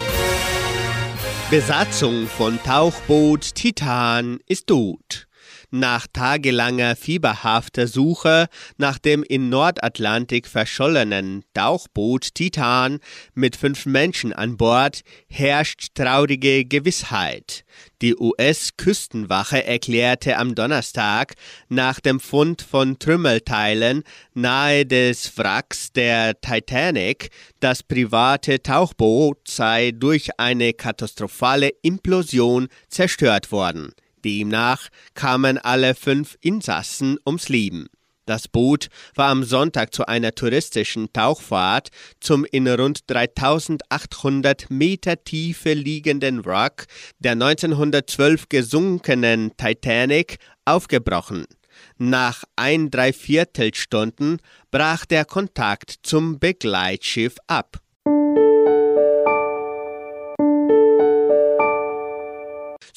Besatzung 1.50 2.28
von 2.28 2.62
Tauchboot 2.64 3.56
Titan 3.56 4.40
ist 4.48 4.68
tot. 4.68 5.27
Nach 5.70 6.08
tagelanger 6.14 6.96
fieberhafter 6.96 7.88
Suche 7.88 8.48
nach 8.78 8.98
dem 8.98 9.22
in 9.22 9.50
Nordatlantik 9.50 10.48
verschollenen 10.48 11.44
Tauchboot 11.54 12.34
Titan 12.36 13.00
mit 13.34 13.58
fünf 13.58 13.86
Menschen 13.86 14.32
an 14.32 14.56
Bord 14.56 15.02
herrscht 15.28 15.90
traurige 15.94 16.64
Gewissheit. 16.64 17.66
Die 18.02 18.16
US-Küstenwache 18.16 19.66
erklärte 19.66 20.38
am 20.38 20.56
Donnerstag 20.56 21.34
nach 21.68 22.00
dem 22.00 22.22
Fund 22.22 22.62
von 22.62 22.98
Trümmelteilen 22.98 24.04
nahe 24.34 24.86
des 24.86 25.38
Wracks 25.38 25.92
der 25.92 26.40
Titanic, 26.40 27.30
das 27.60 27.84
private 27.84 28.64
Tauchboot 28.64 29.46
sei 29.50 29.92
durch 29.92 30.40
eine 30.40 30.72
katastrophale 30.72 31.74
Implosion 31.82 32.70
zerstört 32.88 33.52
worden. 33.52 33.92
Demnach 34.28 34.90
kamen 35.14 35.58
alle 35.58 35.96
fünf 35.96 36.38
Insassen 36.42 37.18
ums 37.26 37.48
Leben. 37.48 37.88
Das 38.26 38.50
Boot 38.50 38.90
war 39.16 39.30
am 39.30 39.46
Sonntag 39.46 39.94
zu 39.96 40.06
einer 40.06 40.34
touristischen 40.34 41.14
Tauchfahrt 41.14 41.92
zum 42.20 42.44
in 42.44 42.68
rund 42.68 43.10
3800 43.10 44.70
Meter 44.70 45.24
Tiefe 45.24 45.72
liegenden 45.72 46.46
Wrack 46.46 46.88
der 47.20 47.32
1912 47.32 48.50
gesunkenen 48.50 49.56
Titanic 49.56 50.40
aufgebrochen. 50.66 51.46
Nach 51.98 52.44
ein 52.58 52.92
Dreiviertelstunden 52.92 54.42
brach 54.72 55.06
der 55.06 55.24
Kontakt 55.24 56.00
zum 56.04 56.38
Begleitschiff 56.38 57.38
ab. 57.48 57.80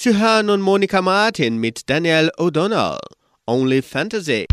Sie 0.02 0.16
hören 0.16 0.46
nun 0.46 0.62
Monika 0.62 1.02
Martin 1.02 1.58
mit 1.58 1.90
Daniel 1.90 2.30
O'Donnell. 2.38 3.00
Only 3.46 3.82
Fantasy. 3.82 4.46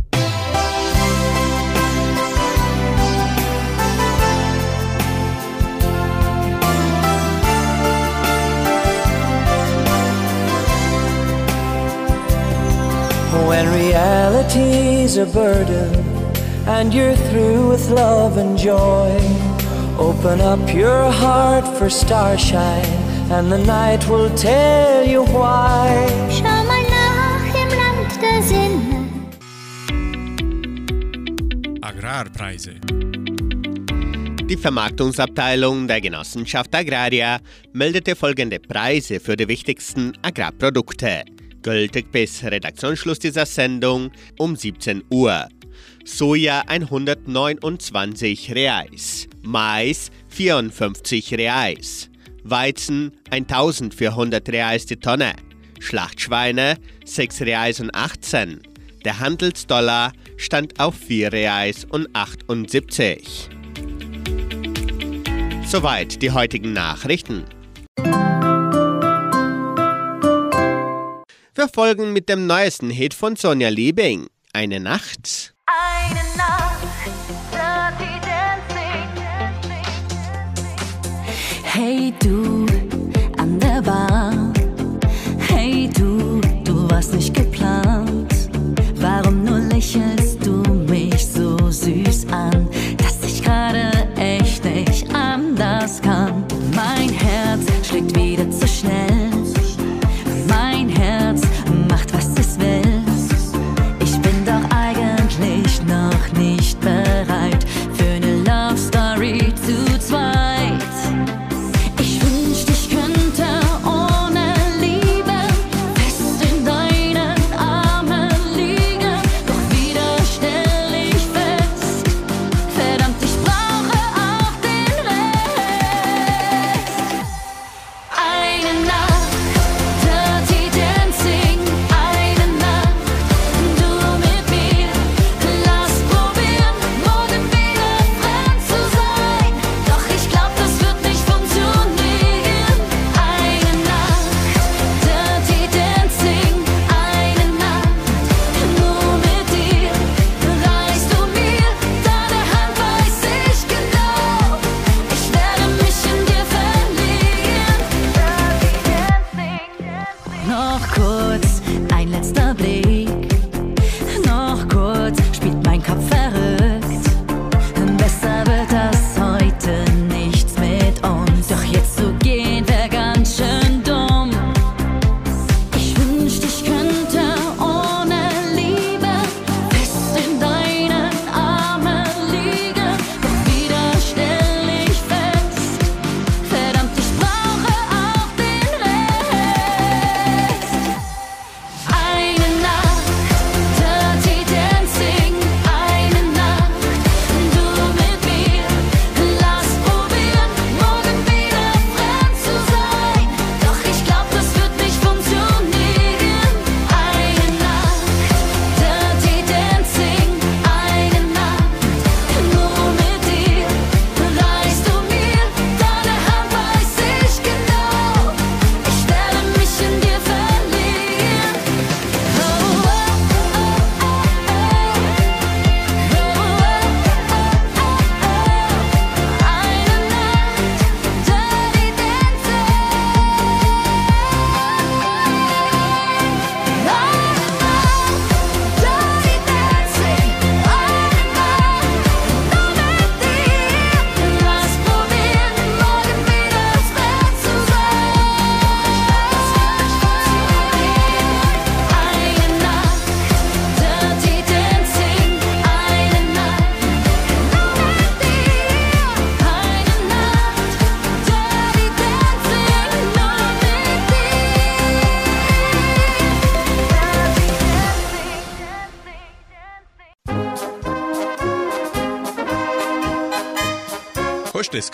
When 13.48 13.72
reality's 13.74 15.16
a 15.16 15.26
burden 15.28 15.96
and 16.68 16.94
you're 16.94 17.16
through 17.30 17.70
with 17.70 17.90
love 17.90 18.36
and 18.36 18.58
joy, 18.58 19.18
open 19.98 20.42
up 20.42 20.60
your 20.74 21.10
heart 21.10 21.66
for 21.78 21.90
starshine 21.90 22.97
and 23.30 23.52
the 23.52 23.58
night 23.58 24.08
will 24.08 24.30
tell 24.36 25.06
you 25.06 25.24
why. 25.24 26.08
Schau 26.30 26.63
mal 26.63 26.84
nach 26.84 27.46
im 27.62 27.70
Land 27.78 28.22
der 28.22 28.42
Sinne. 28.42 29.08
Agrarpreise. 31.82 32.76
Die 34.50 34.56
Vermarktungsabteilung 34.56 35.88
der 35.88 36.00
Genossenschaft 36.00 36.74
Agraria 36.74 37.40
meldete 37.74 38.16
folgende 38.16 38.60
Preise 38.60 39.20
für 39.20 39.36
die 39.36 39.48
wichtigsten 39.48 40.13
Agrarprodukte. 40.22 41.24
Gültig 41.62 42.12
bis 42.13 42.44
Redaktionsschluss 42.44 43.20
dieser 43.20 43.46
Sendung 43.46 44.12
um 44.40 44.56
17 44.56 45.04
Uhr. 45.12 45.50
Soja 46.06 46.63
129 46.66 48.56
Reais, 48.56 49.28
Mais 49.42 50.10
54 50.30 51.34
Reais, 51.34 52.10
Weizen 52.50 53.12
1400 53.30 54.48
Reais 54.50 54.86
die 54.86 54.98
Tonne, 54.98 55.36
Schlachtschweine 55.80 56.78
6 57.06 57.42
Reais 57.42 57.80
und 57.80 57.94
18. 57.94 58.62
Der 59.06 59.20
Handelsdollar 59.20 60.14
stand 60.38 60.80
auf 60.80 60.96
4 60.96 61.32
Reais 61.32 61.86
und 61.86 62.14
78. 62.14 63.50
Soweit 65.66 66.22
die 66.22 66.32
heutigen 66.32 66.74
Nachrichten. 66.74 67.44
Wir 71.56 71.68
folgen 71.74 72.14
mit 72.14 72.30
dem 72.30 72.46
neuesten 72.48 72.90
Hit 72.90 73.14
von 73.14 73.36
Sonja 73.36 73.70
Liebing. 73.70 74.28
Eine 74.54 74.80
Nacht. 74.80 75.56
Eine 75.66 76.38
Nacht, 76.38 76.57
Hey 81.80 82.12
du 82.24 82.66
an 83.38 83.60
der 83.60 83.84
Bar. 83.84 84.34
Hey 85.38 85.88
du, 85.96 86.42
du 86.63 86.90
warst 86.90 87.13
nicht 87.13 87.36
geplant. 87.36 88.50
Warum 88.96 89.44
nur 89.44 89.60
lächelst 89.60 90.44
du 90.44 90.63
mich 90.90 91.24
so 91.24 91.56
süß 91.70 92.30
an, 92.32 92.67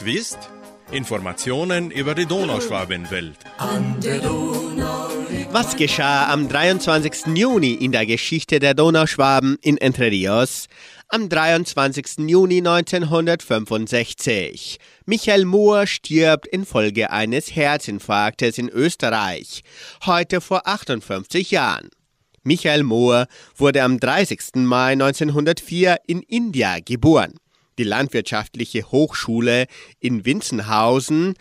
gewusst? 0.03 0.37
Informationen 0.91 1.89
über 1.89 2.13
die 2.13 2.25
Donauschwabenwelt. 2.25 3.37
Was 5.51 5.77
geschah 5.77 6.31
am 6.31 6.49
23. 6.49 7.35
Juni 7.35 7.73
in 7.73 7.91
der 7.91 8.05
Geschichte 8.05 8.59
der 8.59 8.73
Donauschwaben 8.73 9.57
in 9.61 9.77
Entre 9.77 10.11
Rios? 10.11 10.67
Am 11.07 11.29
23. 11.29 12.29
Juni 12.29 12.57
1965. 12.57 14.77
Michael 15.05 15.45
Mohr 15.45 15.87
stirbt 15.87 16.47
infolge 16.47 17.11
eines 17.11 17.55
Herzinfarktes 17.55 18.57
in 18.57 18.67
Österreich, 18.69 19.63
heute 20.05 20.41
vor 20.41 20.67
58 20.67 21.51
Jahren. 21.51 21.89
Michael 22.43 22.83
Mohr 22.83 23.27
wurde 23.55 23.83
am 23.83 23.99
30. 23.99 24.55
Mai 24.55 24.93
1904 24.93 25.97
in 26.07 26.21
India 26.23 26.79
geboren. 26.79 27.35
Die 27.77 27.83
Landwirtschaftliche 27.83 28.91
Hochschule 28.91 29.67
in 29.99 30.25
Winzenhausen, 30.25 31.35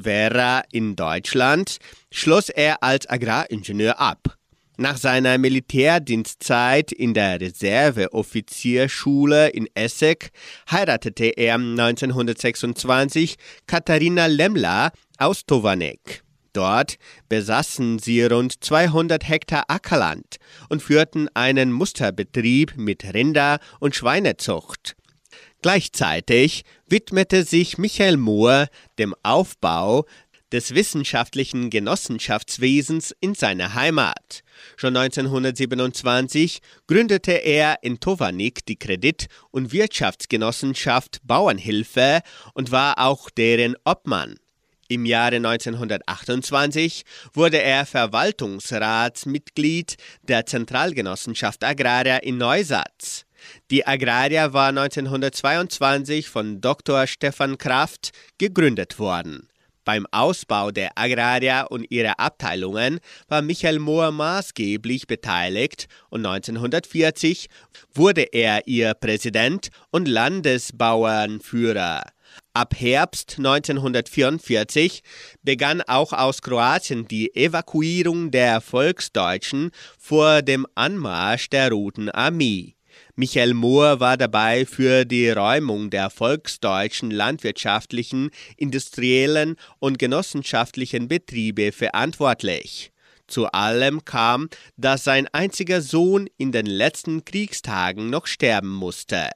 Vera 0.00 0.62
in 0.70 0.94
Deutschland, 0.96 1.76
schloss 2.10 2.48
er 2.48 2.82
als 2.82 3.06
Agraringenieur 3.08 4.00
ab. 4.00 4.38
Nach 4.78 4.96
seiner 4.96 5.36
Militärdienstzeit 5.38 6.90
in 6.92 7.14
der 7.14 7.40
Reserveoffizierschule 7.40 9.48
in 9.50 9.68
Essek 9.74 10.30
heiratete 10.70 11.24
er 11.26 11.56
1926 11.56 13.34
Katharina 13.66 14.26
Lemmler 14.26 14.92
aus 15.18 15.44
Tovanek. 15.44 16.22
Dort 16.54 16.96
besaßen 17.28 17.98
sie 17.98 18.24
rund 18.24 18.64
200 18.64 19.28
Hektar 19.28 19.64
Ackerland 19.68 20.36
und 20.68 20.82
führten 20.82 21.28
einen 21.34 21.72
Musterbetrieb 21.72 22.74
mit 22.76 23.14
Rinder- 23.14 23.58
und 23.78 23.94
Schweinezucht. 23.94 24.96
Gleichzeitig 25.62 26.64
widmete 26.88 27.44
sich 27.44 27.78
Michael 27.78 28.16
Mohr 28.16 28.66
dem 28.98 29.14
Aufbau 29.22 30.06
des 30.50 30.74
wissenschaftlichen 30.74 31.70
Genossenschaftswesens 31.70 33.14
in 33.20 33.34
seiner 33.34 33.74
Heimat. 33.74 34.42
Schon 34.76 34.96
1927 34.96 36.60
gründete 36.86 37.32
er 37.32 37.78
in 37.82 37.98
Tovanik 38.00 38.66
die 38.66 38.76
Kredit- 38.76 39.28
und 39.50 39.72
Wirtschaftsgenossenschaft 39.72 41.20
Bauernhilfe 41.22 42.20
und 42.54 42.72
war 42.72 42.98
auch 42.98 43.30
deren 43.30 43.76
Obmann. 43.84 44.36
Im 44.88 45.06
Jahre 45.06 45.36
1928 45.36 47.04
wurde 47.32 47.62
er 47.62 47.86
Verwaltungsratsmitglied 47.86 49.96
der 50.22 50.44
Zentralgenossenschaft 50.44 51.64
Agraria 51.64 52.18
in 52.18 52.36
Neusatz. 52.36 53.24
Die 53.70 53.86
Agraria 53.86 54.52
war 54.52 54.68
1922 54.68 56.28
von 56.28 56.60
Dr. 56.60 57.06
Stefan 57.06 57.58
Kraft 57.58 58.10
gegründet 58.38 58.98
worden. 58.98 59.48
Beim 59.84 60.06
Ausbau 60.12 60.70
der 60.70 60.96
Agraria 60.96 61.62
und 61.64 61.90
ihrer 61.90 62.20
Abteilungen 62.20 63.00
war 63.26 63.42
Michael 63.42 63.80
Mohr 63.80 64.12
maßgeblich 64.12 65.08
beteiligt 65.08 65.88
und 66.08 66.24
1940 66.24 67.48
wurde 67.92 68.22
er 68.32 68.68
ihr 68.68 68.94
Präsident 68.94 69.70
und 69.90 70.06
Landesbauernführer. 70.06 72.04
Ab 72.54 72.74
Herbst 72.76 73.36
1944 73.38 75.02
begann 75.42 75.82
auch 75.82 76.12
aus 76.12 76.42
Kroatien 76.42 77.08
die 77.08 77.34
Evakuierung 77.34 78.30
der 78.30 78.60
Volksdeutschen 78.60 79.70
vor 79.98 80.42
dem 80.42 80.66
Anmarsch 80.74 81.50
der 81.50 81.70
Roten 81.70 82.08
Armee. 82.08 82.76
Michael 83.14 83.52
Mohr 83.52 84.00
war 84.00 84.16
dabei 84.16 84.64
für 84.64 85.04
die 85.04 85.28
Räumung 85.28 85.90
der 85.90 86.08
volksdeutschen 86.08 87.10
landwirtschaftlichen, 87.10 88.30
industriellen 88.56 89.56
und 89.78 89.98
genossenschaftlichen 89.98 91.08
Betriebe 91.08 91.72
verantwortlich. 91.72 92.90
Zu 93.26 93.48
allem 93.48 94.06
kam, 94.06 94.48
dass 94.78 95.04
sein 95.04 95.28
einziger 95.32 95.82
Sohn 95.82 96.26
in 96.38 96.52
den 96.52 96.64
letzten 96.64 97.22
Kriegstagen 97.26 98.08
noch 98.08 98.26
sterben 98.26 98.72
musste. 98.72 99.28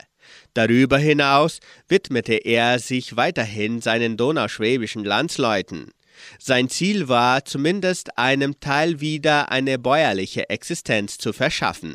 Darüber 0.54 0.96
hinaus 0.96 1.60
widmete 1.86 2.34
er 2.34 2.78
sich 2.78 3.16
weiterhin 3.16 3.82
seinen 3.82 4.16
donauschwäbischen 4.16 5.04
Landsleuten. 5.04 5.90
Sein 6.38 6.70
Ziel 6.70 7.08
war, 7.08 7.44
zumindest 7.44 8.16
einem 8.16 8.58
Teil 8.58 9.00
wieder 9.00 9.50
eine 9.50 9.78
bäuerliche 9.78 10.48
Existenz 10.48 11.18
zu 11.18 11.34
verschaffen. 11.34 11.94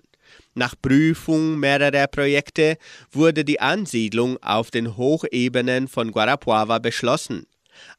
Nach 0.54 0.76
Prüfung 0.82 1.60
mehrerer 1.60 2.08
Projekte 2.08 2.78
wurde 3.12 3.46
die 3.46 3.62
Ansiedlung 3.62 4.38
auf 4.44 4.70
den 4.70 4.98
Hochebenen 4.98 5.88
von 5.88 6.12
Guarapuava 6.12 6.80
beschlossen. 6.80 7.46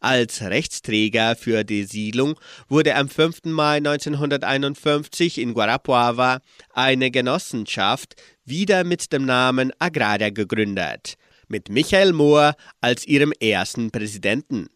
Als 0.00 0.42
Rechtsträger 0.42 1.34
für 1.34 1.64
die 1.64 1.84
Siedlung 1.84 2.38
wurde 2.68 2.94
am 2.94 3.08
5. 3.08 3.44
Mai 3.44 3.76
1951 3.78 5.38
in 5.38 5.54
Guarapuava 5.54 6.40
eine 6.74 7.10
Genossenschaft 7.10 8.16
wieder 8.44 8.84
mit 8.84 9.12
dem 9.12 9.24
Namen 9.24 9.72
Agraria 9.78 10.28
gegründet, 10.28 11.14
mit 11.48 11.70
Michael 11.70 12.12
Mohr 12.12 12.54
als 12.80 13.06
ihrem 13.06 13.32
ersten 13.40 13.90
Präsidenten. 13.90 14.68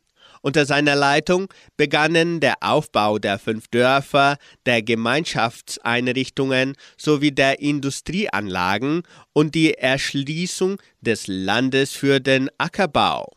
Unter 0.46 0.64
seiner 0.64 0.94
Leitung 0.94 1.48
begannen 1.76 2.38
der 2.38 2.54
Aufbau 2.60 3.18
der 3.18 3.40
fünf 3.40 3.66
Dörfer, 3.66 4.36
der 4.64 4.80
Gemeinschaftseinrichtungen 4.80 6.76
sowie 6.96 7.32
der 7.32 7.58
Industrieanlagen 7.58 9.02
und 9.32 9.56
die 9.56 9.74
Erschließung 9.74 10.80
des 11.00 11.26
Landes 11.26 11.90
für 11.90 12.20
den 12.20 12.48
Ackerbau. 12.58 13.35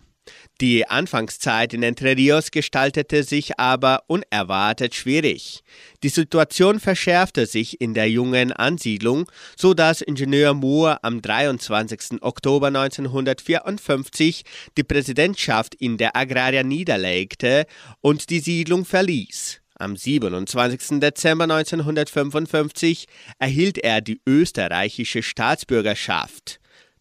Die 0.61 0.85
Anfangszeit 0.89 1.73
in 1.73 1.83
Entre 1.83 2.17
Rios 2.17 2.51
gestaltete 2.51 3.23
sich 3.23 3.57
aber 3.57 4.03
unerwartet 4.07 4.93
schwierig. 4.93 5.63
Die 6.03 6.09
Situation 6.09 6.81
verschärfte 6.81 7.45
sich 7.45 7.79
in 7.79 7.93
der 7.93 8.09
jungen 8.09 8.51
Ansiedlung, 8.51 9.31
so 9.55 9.73
dass 9.73 10.01
Ingenieur 10.01 10.53
Moore 10.53 11.01
am 11.01 11.21
23. 11.21 12.21
Oktober 12.21 12.67
1954 12.67 14.43
die 14.77 14.83
Präsidentschaft 14.83 15.75
in 15.75 15.95
der 15.95 16.17
Agraria 16.17 16.63
niederlegte 16.63 17.65
und 18.01 18.29
die 18.29 18.41
Siedlung 18.41 18.83
verließ. 18.83 19.61
Am 19.75 19.95
27. 19.95 20.99
Dezember 20.99 21.45
1955 21.45 23.05
erhielt 23.39 23.77
er 23.77 24.01
die 24.01 24.19
österreichische 24.27 25.23
Staatsbürgerschaft. 25.23 26.59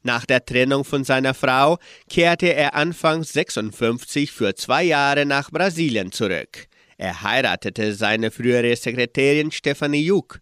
Nach 0.08 0.24
der 0.24 0.42
Trennung 0.42 0.84
von 0.84 1.04
seiner 1.04 1.34
Frau 1.34 1.76
kehrte 2.08 2.54
er 2.54 2.74
Anfang 2.74 3.22
56 3.24 4.32
für 4.32 4.54
zwei 4.54 4.84
Jahre 4.84 5.26
nach 5.26 5.50
Brasilien 5.50 6.12
zurück. 6.12 6.66
Er 6.96 7.20
heiratete 7.20 7.92
seine 7.92 8.30
frühere 8.30 8.74
Sekretärin 8.74 9.52
Stephanie 9.52 10.06
Juk. 10.06 10.40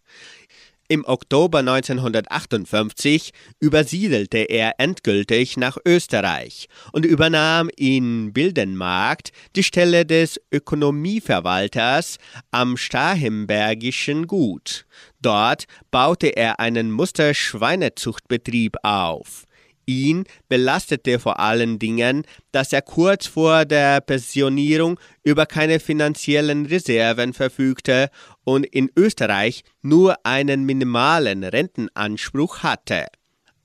Im 0.86 1.04
Oktober 1.04 1.58
1958 1.58 3.32
übersiedelte 3.58 4.38
er 4.38 4.74
endgültig 4.78 5.56
nach 5.56 5.78
Österreich 5.84 6.68
und 6.92 7.04
übernahm 7.04 7.68
in 7.76 8.32
Bildenmarkt 8.32 9.32
die 9.56 9.64
Stelle 9.64 10.06
des 10.06 10.40
Ökonomieverwalters 10.52 12.18
am 12.52 12.76
Starhembergischen 12.76 14.28
Gut. 14.28 14.86
Dort 15.20 15.64
baute 15.90 16.28
er 16.28 16.60
einen 16.60 16.92
Musterschweinezuchtbetrieb 16.92 18.76
auf. 18.84 19.45
Ihn 19.86 20.24
belastete 20.48 21.20
vor 21.20 21.38
allen 21.38 21.78
Dingen, 21.78 22.24
dass 22.50 22.72
er 22.72 22.82
kurz 22.82 23.26
vor 23.26 23.64
der 23.64 24.00
Pensionierung 24.00 24.98
über 25.22 25.46
keine 25.46 25.78
finanziellen 25.78 26.66
Reserven 26.66 27.32
verfügte 27.32 28.10
und 28.42 28.66
in 28.66 28.90
Österreich 28.96 29.62
nur 29.82 30.16
einen 30.24 30.64
minimalen 30.64 31.44
Rentenanspruch 31.44 32.64
hatte. 32.64 33.06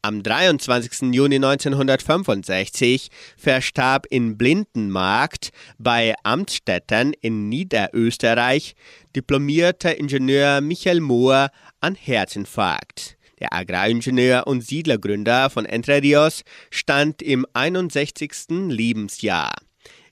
Am 0.03 0.23
23. 0.23 1.13
Juni 1.13 1.35
1965 1.35 3.09
verstarb 3.37 4.07
in 4.09 4.35
Blindenmarkt 4.35 5.51
bei 5.77 6.15
Amtsstätten 6.23 7.13
in 7.21 7.49
Niederösterreich 7.49 8.75
diplomierter 9.15 9.95
Ingenieur 9.97 10.61
Michael 10.61 11.01
Mohr 11.01 11.49
an 11.81 11.93
Herzinfarkt. 11.93 13.17
Der 13.41 13.53
Agraringenieur 13.53 14.45
und 14.45 14.61
Siedlergründer 14.61 15.49
von 15.49 15.65
Entre 15.65 16.03
Rios 16.03 16.43
stand 16.69 17.23
im 17.23 17.47
61. 17.53 18.31
Lebensjahr. 18.69 19.51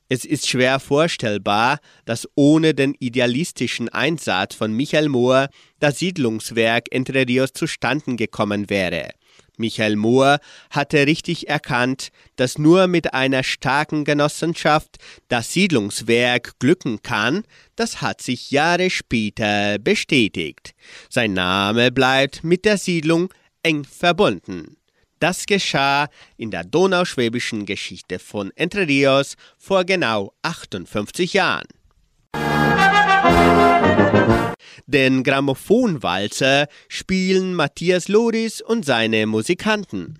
Es 0.09 0.25
ist 0.25 0.49
schwer 0.49 0.79
vorstellbar, 0.79 1.77
dass 2.05 2.27
ohne 2.33 2.73
den 2.73 2.95
idealistischen 2.97 3.87
Einsatz 3.87 4.55
von 4.55 4.73
Michael 4.73 5.09
Mohr 5.09 5.49
das 5.79 5.99
Siedlungswerk 5.99 6.87
Entre 6.89 7.27
Rios 7.27 7.53
zustande 7.53 8.15
gekommen 8.15 8.71
wäre. 8.71 9.11
Michael 9.59 9.95
Mohr 9.95 10.39
hatte 10.71 11.05
richtig 11.05 11.49
erkannt, 11.49 12.09
dass 12.37 12.57
nur 12.57 12.87
mit 12.87 13.13
einer 13.13 13.43
starken 13.43 14.05
Genossenschaft 14.05 14.97
das 15.27 15.53
Siedlungswerk 15.53 16.57
glücken 16.59 17.01
kann, 17.03 17.43
das 17.75 18.01
hat 18.01 18.21
sich 18.21 18.51
Jahre 18.51 18.89
später 18.89 19.77
bestätigt. 19.77 20.73
Sein 21.09 21.33
Name 21.33 21.91
bleibt 21.91 22.43
mit 22.43 22.65
der 22.65 22.77
Siedlung 22.77 23.31
eng 23.61 23.83
verbunden. 23.83 24.77
Das 25.19 25.45
geschah 25.45 26.07
in 26.37 26.49
der 26.49 26.63
donauschwäbischen 26.63 27.65
Geschichte 27.65 28.19
von 28.19 28.51
Entre 28.55 28.87
Rios 28.87 29.35
vor 29.57 29.83
genau 29.83 30.33
58 30.43 31.33
Jahren. 31.33 31.67
Den 34.85 35.23
Grammophonwalzer 35.23 36.67
spielen 36.87 37.53
Matthias 37.53 38.07
Loris 38.07 38.61
und 38.61 38.85
seine 38.85 39.25
Musikanten. 39.25 40.19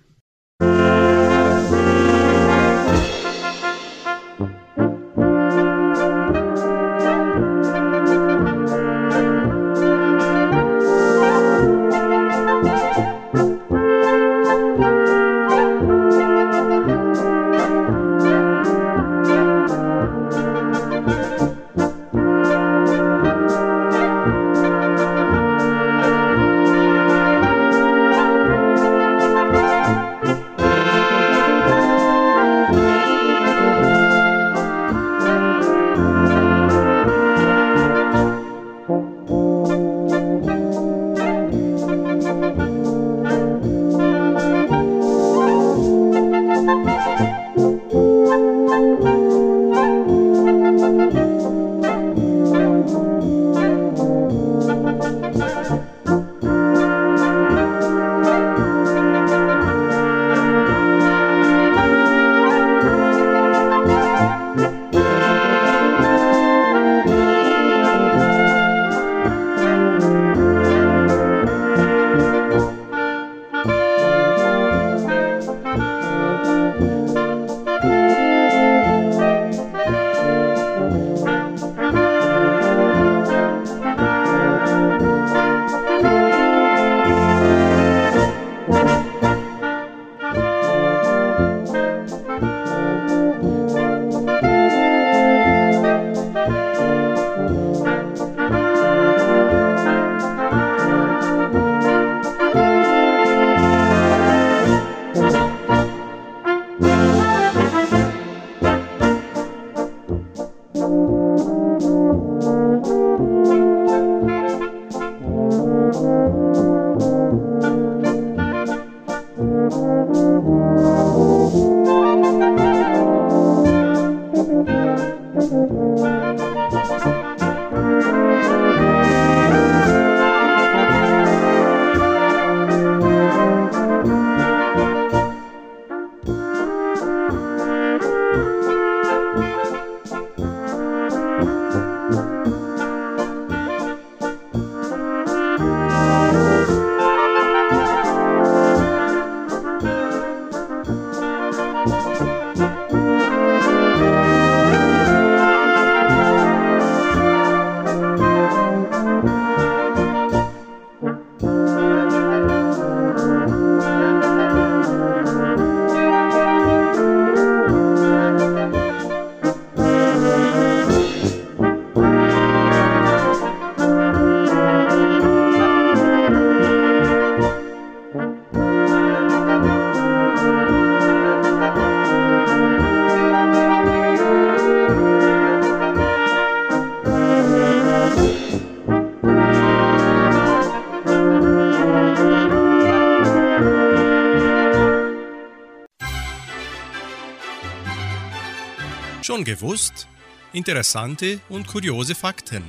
Schon 199.24 199.44
gewusst? 199.44 200.06
Interessante 200.52 201.40
und 201.48 201.66
kuriose 201.66 202.14
Fakten. 202.14 202.64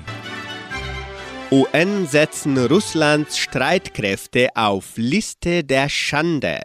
UN 1.49 2.08
setzen 2.08 2.58
Russlands 2.58 3.38
Streitkräfte 3.38 4.49
auf 4.56 4.93
Liste 4.95 5.64
der 5.64 5.89
Schande. 5.89 6.62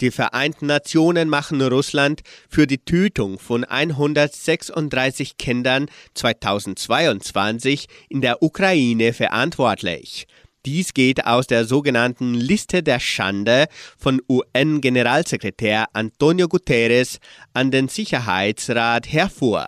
Die 0.00 0.10
Vereinten 0.10 0.66
Nationen 0.66 1.28
machen 1.28 1.60
Russland 1.62 2.22
für 2.48 2.66
die 2.66 2.78
Tötung 2.78 3.38
von 3.38 3.64
136 3.64 5.38
Kindern 5.38 5.86
2022 6.14 7.86
in 8.08 8.20
der 8.20 8.42
Ukraine 8.42 9.12
verantwortlich. 9.12 10.26
Dies 10.64 10.94
geht 10.94 11.26
aus 11.26 11.48
der 11.48 11.64
sogenannten 11.64 12.34
Liste 12.34 12.84
der 12.84 13.00
Schande 13.00 13.66
von 13.98 14.22
UN-Generalsekretär 14.28 15.86
Antonio 15.92 16.46
Guterres 16.46 17.18
an 17.52 17.72
den 17.72 17.88
Sicherheitsrat 17.88 19.12
hervor. 19.12 19.66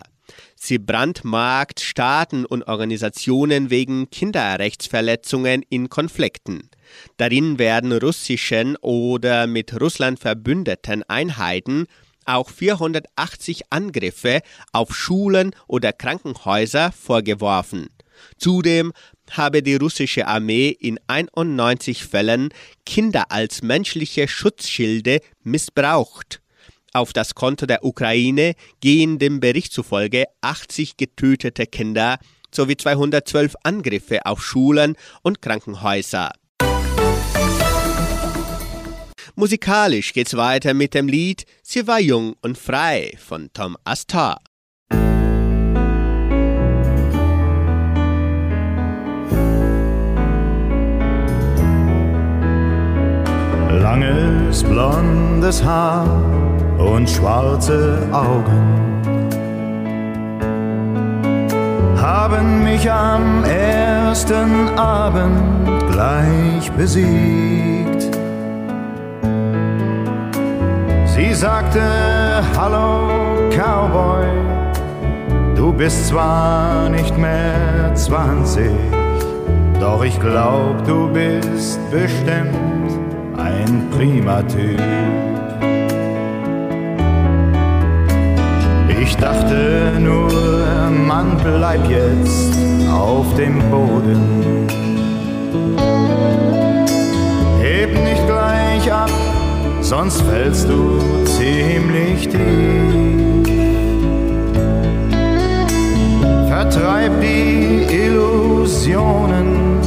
Sie 0.55 0.79
brandmarkt 0.79 1.81
Staaten 1.81 2.47
und 2.47 2.69
Organisationen 2.69 3.71
wegen 3.71 4.09
Kinderrechtsverletzungen 4.09 5.65
in 5.69 5.89
Konflikten. 5.89 6.71
Darin 7.17 7.59
werden 7.59 7.93
russischen 7.93 8.77
oder 8.77 9.49
mit 9.49 9.81
Russland 9.81 10.21
verbündeten 10.21 11.03
Einheiten 11.09 11.87
auch 12.25 12.49
480 12.49 13.65
Angriffe 13.71 14.43
auf 14.73 14.95
Schulen 14.95 15.57
oder 15.67 15.93
Krankenhäuser 15.93 16.93
vorgeworfen. 16.93 17.89
Zudem 18.39 18.93
habe 19.31 19.63
die 19.63 19.77
russische 19.77 20.27
Armee 20.27 20.69
in 20.69 20.99
91 21.07 22.05
Fällen 22.05 22.51
Kinder 22.85 23.31
als 23.31 23.63
menschliche 23.63 24.29
Schutzschilde 24.29 25.21
missbraucht. 25.43 26.41
Auf 26.93 27.13
das 27.13 27.35
Konto 27.35 27.67
der 27.67 27.85
Ukraine 27.85 28.55
gehen 28.81 29.19
dem 29.19 29.41
Bericht 29.41 29.73
zufolge 29.73 30.27
80 30.43 30.97
getötete 30.97 31.67
Kinder 31.67 32.19
sowie 32.55 32.77
212 32.77 33.57
Angriffe 33.65 34.25
auf 34.27 34.45
Schulen 34.45 34.95
und 35.23 35.43
Krankenhäuser. 35.43 36.31
Musikalisch 39.35 40.13
geht's 40.13 40.37
weiter 40.37 40.75
mit 40.75 40.95
dem 40.95 41.09
Lied 41.09 41.45
Sie 41.63 41.89
war 41.89 41.99
jung 41.99 42.37
und 42.41 42.57
frei 42.57 43.15
von 43.19 43.51
Tom 43.53 43.77
Astor. 43.83 44.37
Langes 53.95 54.65
blondes 54.65 55.63
Haar 55.63 56.09
und 56.79 57.09
schwarze 57.09 57.99
Augen 58.11 58.63
haben 61.97 62.65
mich 62.65 62.91
am 62.91 63.45
ersten 63.45 64.77
Abend 64.77 65.41
gleich 65.93 66.73
besiegt. 66.73 68.11
Sie 71.07 71.33
sagte, 71.33 71.83
hallo 72.59 73.09
Cowboy, 73.51 74.27
du 75.55 75.73
bist 75.73 76.09
zwar 76.09 76.89
nicht 76.89 77.17
mehr 77.17 77.95
20, 77.95 78.73
doch 79.79 80.03
ich 80.03 80.19
glaub, 80.19 80.85
du 80.85 81.09
bist 81.13 81.79
bestimmt 81.93 82.75
ein 83.55 83.89
prima 83.91 84.43
Typ. 84.43 84.81
Ich 89.01 89.17
dachte 89.17 89.93
nur, 90.01 90.31
Mann, 91.07 91.37
bleib 91.43 91.89
jetzt 91.91 92.57
auf 92.91 93.27
dem 93.37 93.59
Boden. 93.71 94.67
Heb 97.61 97.91
nicht 98.03 98.27
gleich 98.27 98.93
ab, 98.93 99.11
sonst 99.81 100.21
fällst 100.23 100.69
du 100.69 100.99
ziemlich 101.25 102.29
tief. 102.29 102.75
Vertreib 106.49 107.13
die 107.21 107.87
Illusionen, 107.95 109.79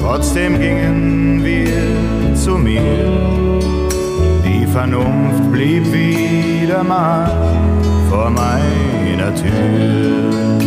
trotzdem 0.00 0.58
gingen 0.58 1.44
wir 1.44 1.99
zu 2.50 2.58
mir. 2.58 2.82
Die 4.44 4.66
Vernunft 4.66 5.44
blieb 5.52 5.84
wieder 5.92 6.82
mal 6.82 7.30
vor 8.08 8.28
meiner 8.30 9.30
Tür. 9.40 10.58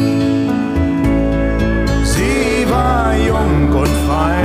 Sie 2.13 2.65
war 2.73 3.13
jung 3.31 3.61
und 3.81 3.95
frei, 4.05 4.43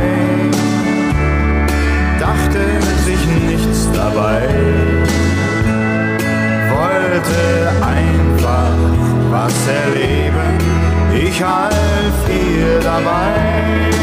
dachte 2.26 2.62
sich 3.06 3.22
nichts 3.52 3.80
dabei, 4.00 4.42
wollte 6.76 7.40
einfach 7.96 8.78
was 9.34 9.56
erleben, 9.82 10.54
ich 11.26 11.36
half 11.42 12.18
ihr 12.28 12.80
dabei. 12.80 13.97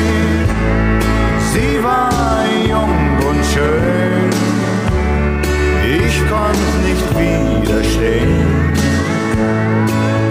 Schön, 3.56 4.30
ich 5.98 6.16
konnte 6.30 6.68
nicht 6.84 7.08
widerstehen 7.18 8.66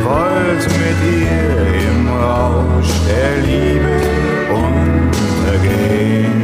wollte 0.05 0.69
mit 0.83 0.99
ihr 1.21 1.57
im 1.89 2.01
Rausch 2.09 2.93
der 3.09 3.33
Liebe 3.49 3.95
untergehen. 4.63 6.41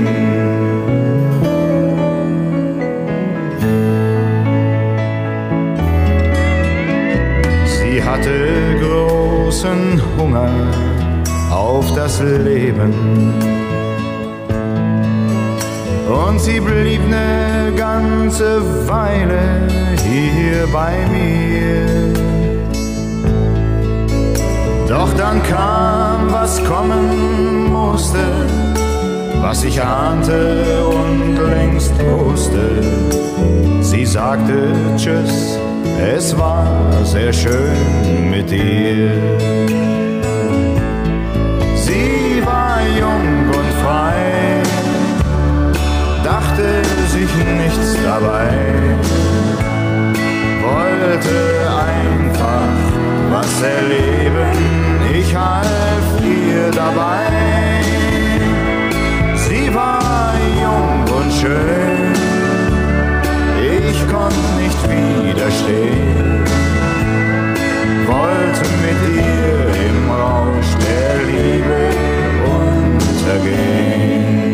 Sie 7.67 7.97
hatte 8.03 8.37
großen 8.81 9.83
Hunger 10.17 10.51
auf 11.51 11.87
das 11.95 12.21
Leben. 12.21 13.60
Und 16.11 16.41
sie 16.41 16.59
blieb 16.59 17.09
ne 17.09 17.73
ganze 17.77 18.61
Weile 18.89 19.69
hier 20.03 20.67
bei 20.73 20.93
mir. 21.13 22.11
Doch 24.89 25.13
dann 25.17 25.41
kam, 25.45 26.33
was 26.33 26.63
kommen 26.65 27.71
musste, 27.71 28.19
was 29.41 29.63
ich 29.63 29.81
ahnte 29.81 30.85
und 30.85 31.39
längst 31.49 31.93
wusste. 32.05 32.83
Sie 33.81 34.05
sagte 34.05 34.73
Tschüss, 34.97 35.61
es 36.17 36.37
war 36.37 36.67
sehr 37.05 37.33
schön 37.33 38.31
mit 38.31 38.51
dir. 38.51 39.13
Sie 41.77 42.43
war 42.45 42.81
jung 42.99 43.40
dachte 46.61 47.09
sich 47.09 47.35
nichts 47.57 47.97
dabei, 48.05 48.51
wollte 50.63 51.37
einfach 51.89 52.73
was 53.31 53.63
erleben 53.63 54.51
ich 55.19 55.35
half 55.35 56.07
ihr 56.23 56.71
dabei. 56.71 57.27
Sie 59.37 59.75
war 59.75 60.35
jung 60.63 61.17
und 61.19 61.33
schön, 61.33 62.13
ich 63.91 63.99
konnte 64.09 64.37
nicht 64.63 64.81
widerstehen. 64.89 66.45
Wollte 68.07 68.65
mit 68.85 69.01
ihr 69.17 69.61
im 69.89 70.11
Rausch 70.11 70.71
der 70.85 71.15
Liebe 71.31 71.81
untergehen. 72.59 74.50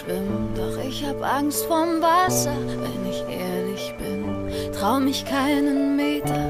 Schwimmen, 0.00 0.48
doch 0.54 0.82
ich 0.82 1.04
hab 1.04 1.22
Angst 1.22 1.64
vorm 1.66 2.00
Wasser, 2.00 2.56
wenn 2.82 3.10
ich 3.10 3.22
ehrlich 3.28 3.94
bin. 3.98 4.72
Trau 4.72 4.98
mich 4.98 5.24
keinen 5.24 5.96
Meter 5.96 6.44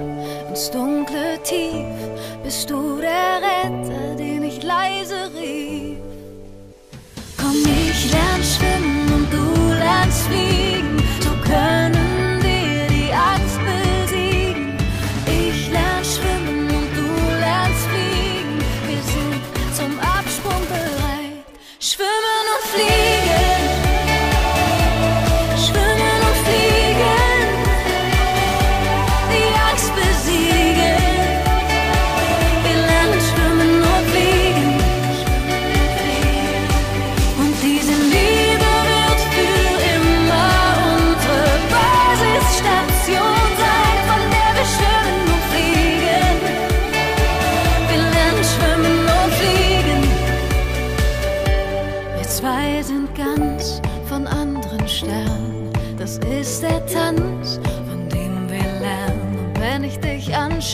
ins 0.48 0.70
dunkle 0.70 1.38
Tief, 1.42 1.86
bist 2.42 2.70
du 2.70 2.98
der 2.98 3.40
Retter, 3.48 4.16
den 4.16 4.44
ich 4.44 4.62
leise 4.62 5.30
rief. 5.38 5.98
Komm, 7.38 7.56
ich 7.64 8.12
lern 8.12 8.42
schwimmen 8.42 9.12
und 9.14 9.32
du 9.32 9.74
lernst 9.74 10.22
fliegen, 10.22 10.96
so 11.20 11.30
können 11.50 11.89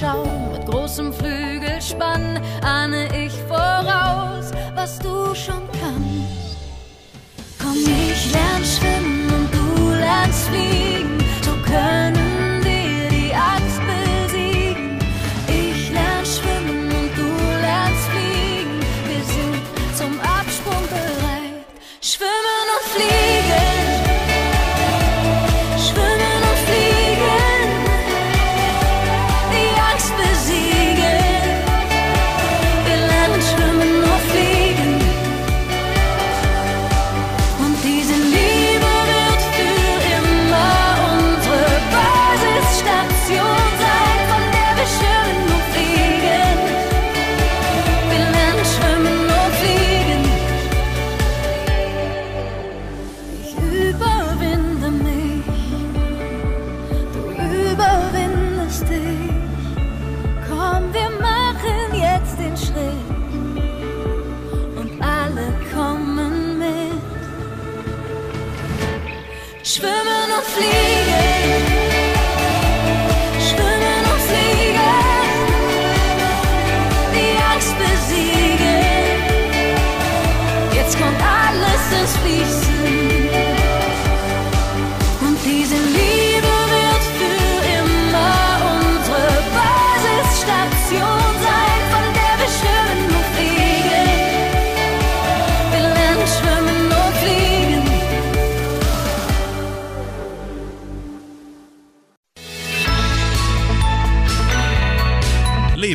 anschaue 0.03 0.51
mit 0.53 0.67
großem 0.67 1.11
Flügelspann, 1.11 2.39
ahne 2.63 3.16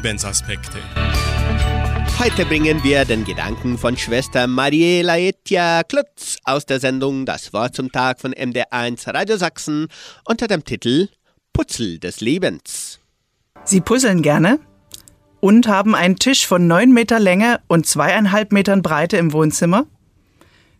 Lebensaspekte. 0.02 0.80
Heute 2.18 2.44
bringen 2.46 2.84
wir 2.84 3.06
den 3.06 3.24
Gedanken 3.24 3.78
von 3.78 3.96
Schwester 3.98 4.48
Mariela 4.48 5.20
Etja 5.20 5.84
Klutz 5.84 6.38
aus 6.44 6.66
der 6.66 6.80
Sendung 6.80 7.28
Das 7.28 7.54
Wort 7.54 7.76
zum 7.76 7.92
Tag 7.92 8.20
von 8.20 8.34
MDR1 8.34 9.14
Radio 9.14 9.38
Sachsen 9.38 9.90
unter 10.26 10.48
dem 10.48 10.64
Titel 10.64 11.10
Putzel 11.54 12.00
des 12.00 12.20
Lebens. 12.20 13.00
Sie 13.64 13.80
puzzeln 13.80 14.24
gerne 14.24 14.60
und 15.40 15.68
haben 15.68 15.94
einen 15.94 16.16
Tisch 16.16 16.48
von 16.48 16.66
9 16.66 16.92
Meter 16.92 17.20
Länge 17.20 17.60
und 17.68 17.86
zweieinhalb 17.86 18.52
Metern 18.52 18.82
Breite 18.82 19.18
im 19.18 19.34
Wohnzimmer. 19.34 19.86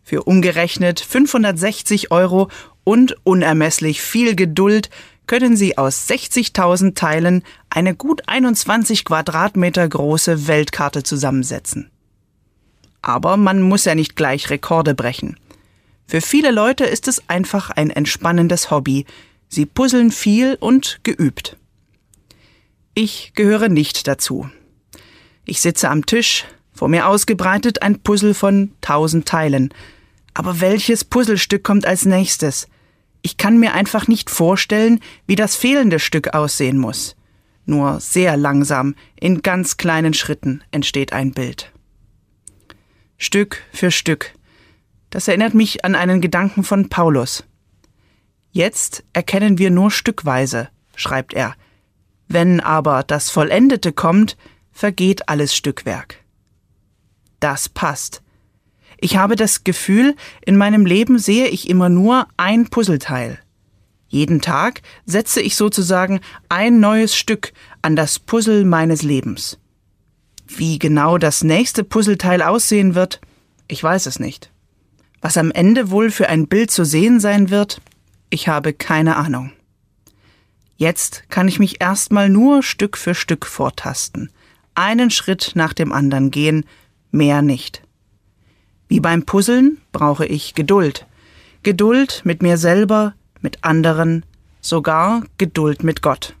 Für 0.02 0.24
umgerechnet 0.24 0.98
560 0.98 2.10
Euro 2.10 2.48
und 2.82 3.14
unermesslich 3.22 4.02
viel 4.02 4.34
Geduld 4.34 4.90
können 5.32 5.56
Sie 5.56 5.78
aus 5.78 6.10
60.000 6.10 6.94
Teilen 6.94 7.42
eine 7.70 7.94
gut 7.94 8.20
21 8.26 9.06
Quadratmeter 9.06 9.88
große 9.88 10.46
Weltkarte 10.46 11.04
zusammensetzen. 11.04 11.90
Aber 13.00 13.38
man 13.38 13.62
muss 13.62 13.86
ja 13.86 13.94
nicht 13.94 14.14
gleich 14.14 14.50
Rekorde 14.50 14.94
brechen. 14.94 15.38
Für 16.06 16.20
viele 16.20 16.50
Leute 16.50 16.84
ist 16.84 17.08
es 17.08 17.30
einfach 17.30 17.70
ein 17.70 17.88
entspannendes 17.88 18.70
Hobby. 18.70 19.06
Sie 19.48 19.64
puzzeln 19.64 20.10
viel 20.10 20.58
und 20.60 21.00
geübt. 21.02 21.56
Ich 22.92 23.32
gehöre 23.34 23.70
nicht 23.70 24.06
dazu. 24.06 24.50
Ich 25.46 25.62
sitze 25.62 25.88
am 25.88 26.04
Tisch, 26.04 26.44
vor 26.74 26.88
mir 26.88 27.08
ausgebreitet 27.08 27.80
ein 27.80 28.00
Puzzle 28.00 28.34
von 28.34 28.72
tausend 28.82 29.26
Teilen. 29.26 29.72
Aber 30.34 30.60
welches 30.60 31.06
Puzzlestück 31.06 31.64
kommt 31.64 31.86
als 31.86 32.04
nächstes? 32.04 32.68
Ich 33.22 33.36
kann 33.36 33.58
mir 33.58 33.72
einfach 33.72 34.08
nicht 34.08 34.30
vorstellen, 34.30 35.00
wie 35.26 35.36
das 35.36 35.54
fehlende 35.56 36.00
Stück 36.00 36.34
aussehen 36.34 36.78
muss. 36.78 37.16
Nur 37.64 38.00
sehr 38.00 38.36
langsam, 38.36 38.96
in 39.18 39.42
ganz 39.42 39.76
kleinen 39.76 40.14
Schritten 40.14 40.62
entsteht 40.72 41.12
ein 41.12 41.32
Bild. 41.32 41.72
Stück 43.16 43.62
für 43.72 43.92
Stück. 43.92 44.32
Das 45.10 45.28
erinnert 45.28 45.54
mich 45.54 45.84
an 45.84 45.94
einen 45.94 46.20
Gedanken 46.20 46.64
von 46.64 46.88
Paulus. 46.88 47.44
Jetzt 48.50 49.04
erkennen 49.12 49.58
wir 49.58 49.70
nur 49.70 49.90
stückweise, 49.92 50.68
schreibt 50.96 51.32
er. 51.32 51.54
Wenn 52.26 52.60
aber 52.60 53.04
das 53.04 53.30
Vollendete 53.30 53.92
kommt, 53.92 54.36
vergeht 54.72 55.28
alles 55.28 55.54
Stückwerk. 55.54 56.16
Das 57.38 57.68
passt. 57.68 58.21
Ich 59.04 59.16
habe 59.16 59.34
das 59.34 59.64
Gefühl, 59.64 60.14
in 60.46 60.56
meinem 60.56 60.86
Leben 60.86 61.18
sehe 61.18 61.48
ich 61.48 61.68
immer 61.68 61.88
nur 61.88 62.28
ein 62.36 62.68
Puzzleteil. 62.68 63.40
Jeden 64.06 64.40
Tag 64.40 64.80
setze 65.06 65.40
ich 65.40 65.56
sozusagen 65.56 66.20
ein 66.48 66.78
neues 66.78 67.16
Stück 67.16 67.52
an 67.82 67.96
das 67.96 68.20
Puzzle 68.20 68.64
meines 68.64 69.02
Lebens. 69.02 69.58
Wie 70.46 70.78
genau 70.78 71.18
das 71.18 71.42
nächste 71.42 71.82
Puzzleteil 71.82 72.42
aussehen 72.42 72.94
wird, 72.94 73.20
ich 73.66 73.82
weiß 73.82 74.06
es 74.06 74.20
nicht. 74.20 74.52
Was 75.20 75.36
am 75.36 75.50
Ende 75.50 75.90
wohl 75.90 76.12
für 76.12 76.28
ein 76.28 76.46
Bild 76.46 76.70
zu 76.70 76.84
sehen 76.84 77.18
sein 77.18 77.50
wird, 77.50 77.80
ich 78.30 78.46
habe 78.46 78.72
keine 78.72 79.16
Ahnung. 79.16 79.50
Jetzt 80.76 81.24
kann 81.28 81.48
ich 81.48 81.58
mich 81.58 81.80
erstmal 81.80 82.28
nur 82.28 82.62
Stück 82.62 82.96
für 82.96 83.16
Stück 83.16 83.46
vortasten, 83.46 84.30
einen 84.76 85.10
Schritt 85.10 85.52
nach 85.56 85.72
dem 85.72 85.90
anderen 85.90 86.30
gehen, 86.30 86.64
mehr 87.10 87.42
nicht. 87.42 87.81
Wie 88.92 89.00
beim 89.00 89.24
Puzzeln 89.24 89.78
brauche 89.90 90.26
ich 90.26 90.52
Geduld. 90.52 91.06
Geduld 91.62 92.20
mit 92.24 92.42
mir 92.42 92.58
selber, 92.58 93.14
mit 93.40 93.64
anderen, 93.64 94.26
sogar 94.60 95.22
Geduld 95.38 95.82
mit 95.82 96.02
Gott. 96.02 96.36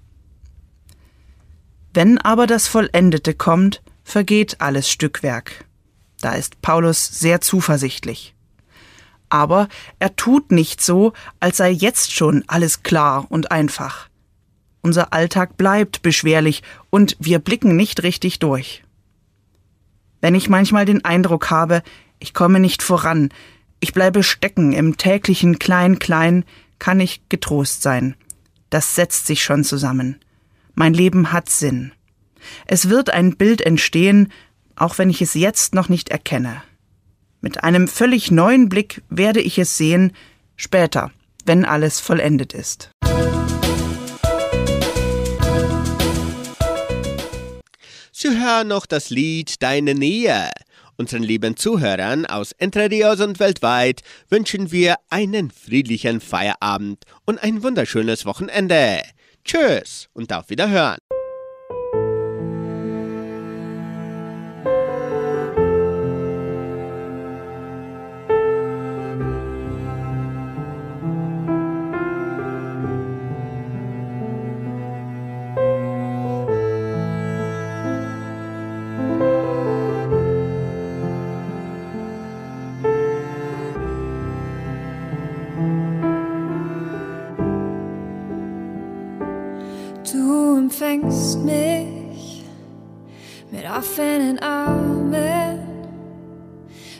Wenn 1.94 2.18
aber 2.18 2.46
das 2.46 2.68
Vollendete 2.68 3.32
kommt, 3.32 3.80
vergeht 4.04 4.60
alles 4.60 4.90
Stückwerk. 4.90 5.64
Da 6.20 6.32
ist 6.32 6.60
Paulus 6.60 7.06
sehr 7.06 7.40
zuversichtlich. 7.40 8.34
Aber 9.30 9.66
er 9.98 10.14
tut 10.16 10.52
nicht 10.52 10.82
so, 10.82 11.14
als 11.40 11.56
sei 11.56 11.70
jetzt 11.70 12.12
schon 12.12 12.44
alles 12.48 12.82
klar 12.82 13.24
und 13.30 13.50
einfach. 13.50 14.10
Unser 14.82 15.14
Alltag 15.14 15.56
bleibt 15.56 16.02
beschwerlich 16.02 16.62
und 16.90 17.16
wir 17.18 17.38
blicken 17.38 17.76
nicht 17.76 18.02
richtig 18.02 18.40
durch. 18.40 18.84
Wenn 20.20 20.34
ich 20.34 20.50
manchmal 20.50 20.84
den 20.84 21.02
Eindruck 21.02 21.48
habe, 21.50 21.82
ich 22.22 22.34
komme 22.34 22.60
nicht 22.60 22.82
voran, 22.82 23.30
Ich 23.80 23.92
bleibe 23.92 24.22
stecken 24.22 24.72
im 24.72 24.96
täglichen 24.96 25.58
Klein-Klein, 25.58 26.44
kann 26.78 27.00
ich 27.00 27.28
getrost 27.28 27.82
sein. 27.82 28.14
Das 28.70 28.94
setzt 28.94 29.26
sich 29.26 29.42
schon 29.42 29.64
zusammen. 29.64 30.20
Mein 30.74 30.94
Leben 30.94 31.32
hat 31.32 31.50
Sinn. 31.50 31.90
Es 32.66 32.88
wird 32.88 33.10
ein 33.10 33.36
Bild 33.36 33.60
entstehen, 33.60 34.32
auch 34.76 34.98
wenn 34.98 35.10
ich 35.10 35.20
es 35.20 35.34
jetzt 35.34 35.74
noch 35.74 35.88
nicht 35.88 36.10
erkenne. 36.10 36.62
Mit 37.40 37.64
einem 37.64 37.88
völlig 37.88 38.30
neuen 38.30 38.68
Blick 38.68 39.02
werde 39.10 39.40
ich 39.40 39.58
es 39.58 39.76
sehen, 39.76 40.12
später, 40.54 41.10
wenn 41.44 41.64
alles 41.64 41.98
vollendet 41.98 42.52
ist. 42.52 42.90
Sie 48.12 48.28
hören 48.28 48.68
noch 48.68 48.86
das 48.86 49.10
Lied 49.10 49.60
Deine 49.60 49.96
Nähe. 49.96 50.52
Unseren 50.96 51.22
lieben 51.22 51.56
Zuhörern 51.56 52.26
aus 52.26 52.52
Entre 52.52 52.90
Rios 52.90 53.20
und 53.20 53.40
weltweit 53.40 54.02
wünschen 54.28 54.70
wir 54.72 54.96
einen 55.10 55.50
friedlichen 55.50 56.20
Feierabend 56.20 57.04
und 57.24 57.42
ein 57.42 57.62
wunderschönes 57.62 58.26
Wochenende. 58.26 59.02
Tschüss 59.44 60.08
und 60.12 60.32
auf 60.32 60.50
Wiederhören. 60.50 60.98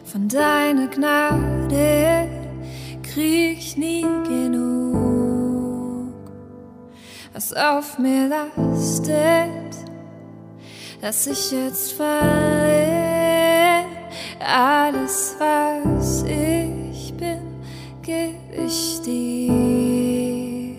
Von 0.05 0.29
deiner 0.29 0.89
Gnade 0.89 2.29
krieg 3.03 3.59
ich 3.59 3.77
nie 3.77 4.07
genug. 4.25 6.13
Was 7.33 7.53
auf 7.53 7.99
mir 7.99 8.29
lastet, 8.29 9.49
dass 11.01 11.27
ich 11.27 11.51
jetzt 11.53 11.93
falle. 11.93 12.93
Alles, 14.45 15.37
was 15.39 16.25
ich 16.25 17.15
bin, 17.15 17.41
geb 18.03 18.35
ich 18.67 19.01
dir. 19.03 20.77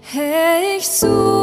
Herr, 0.00 0.76
ich 0.76 0.88
suche 0.88 1.41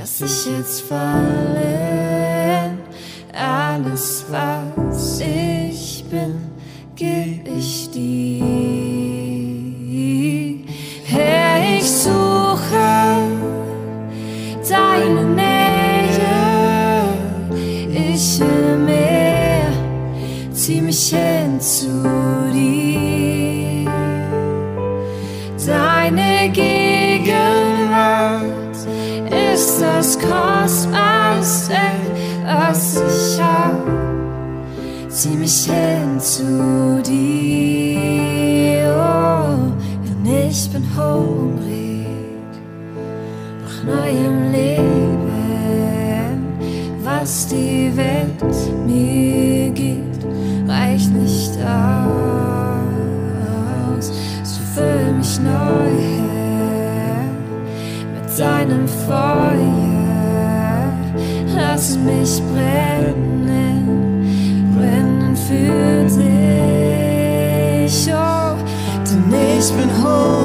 lass 0.00 0.20
ich 0.22 0.46
jetzt 0.46 0.80
fallen. 0.82 2.78
Alles, 3.34 4.24
was 4.30 4.59
Zieh 35.20 35.36
mich 35.36 35.66
hin 35.66 36.18
zu 36.18 37.02
dir. 37.06 38.94
Oh, 38.96 39.70
denn 40.02 40.24
ich 40.48 40.70
bin 40.70 40.82
hungrig 40.96 42.06
nach 43.60 43.84
neuem 43.84 44.50
Leben. 44.50 45.20
Was 47.04 47.48
die 47.48 47.94
Welt 47.94 48.42
mir 48.86 49.68
gibt, 49.72 50.24
reicht 50.66 51.12
nicht 51.12 51.52
aus. 51.68 52.86
So 54.42 54.62
füll 54.74 55.12
mich 55.18 55.38
neu, 55.38 55.98
Herr, 57.04 57.28
mit 58.14 58.26
deinem 58.38 58.88
Feuer. 58.88 60.94
Lass 61.54 61.98
mich 61.98 62.40
brennen 62.54 63.59
für 65.50 66.04
dich. 66.16 67.98
Oh, 68.12 68.54
denn 69.06 69.34
ich 69.58 69.68
bin 69.72 69.90
hungrig 70.00 70.39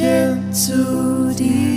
zieh 0.00 0.34
mich 0.34 1.69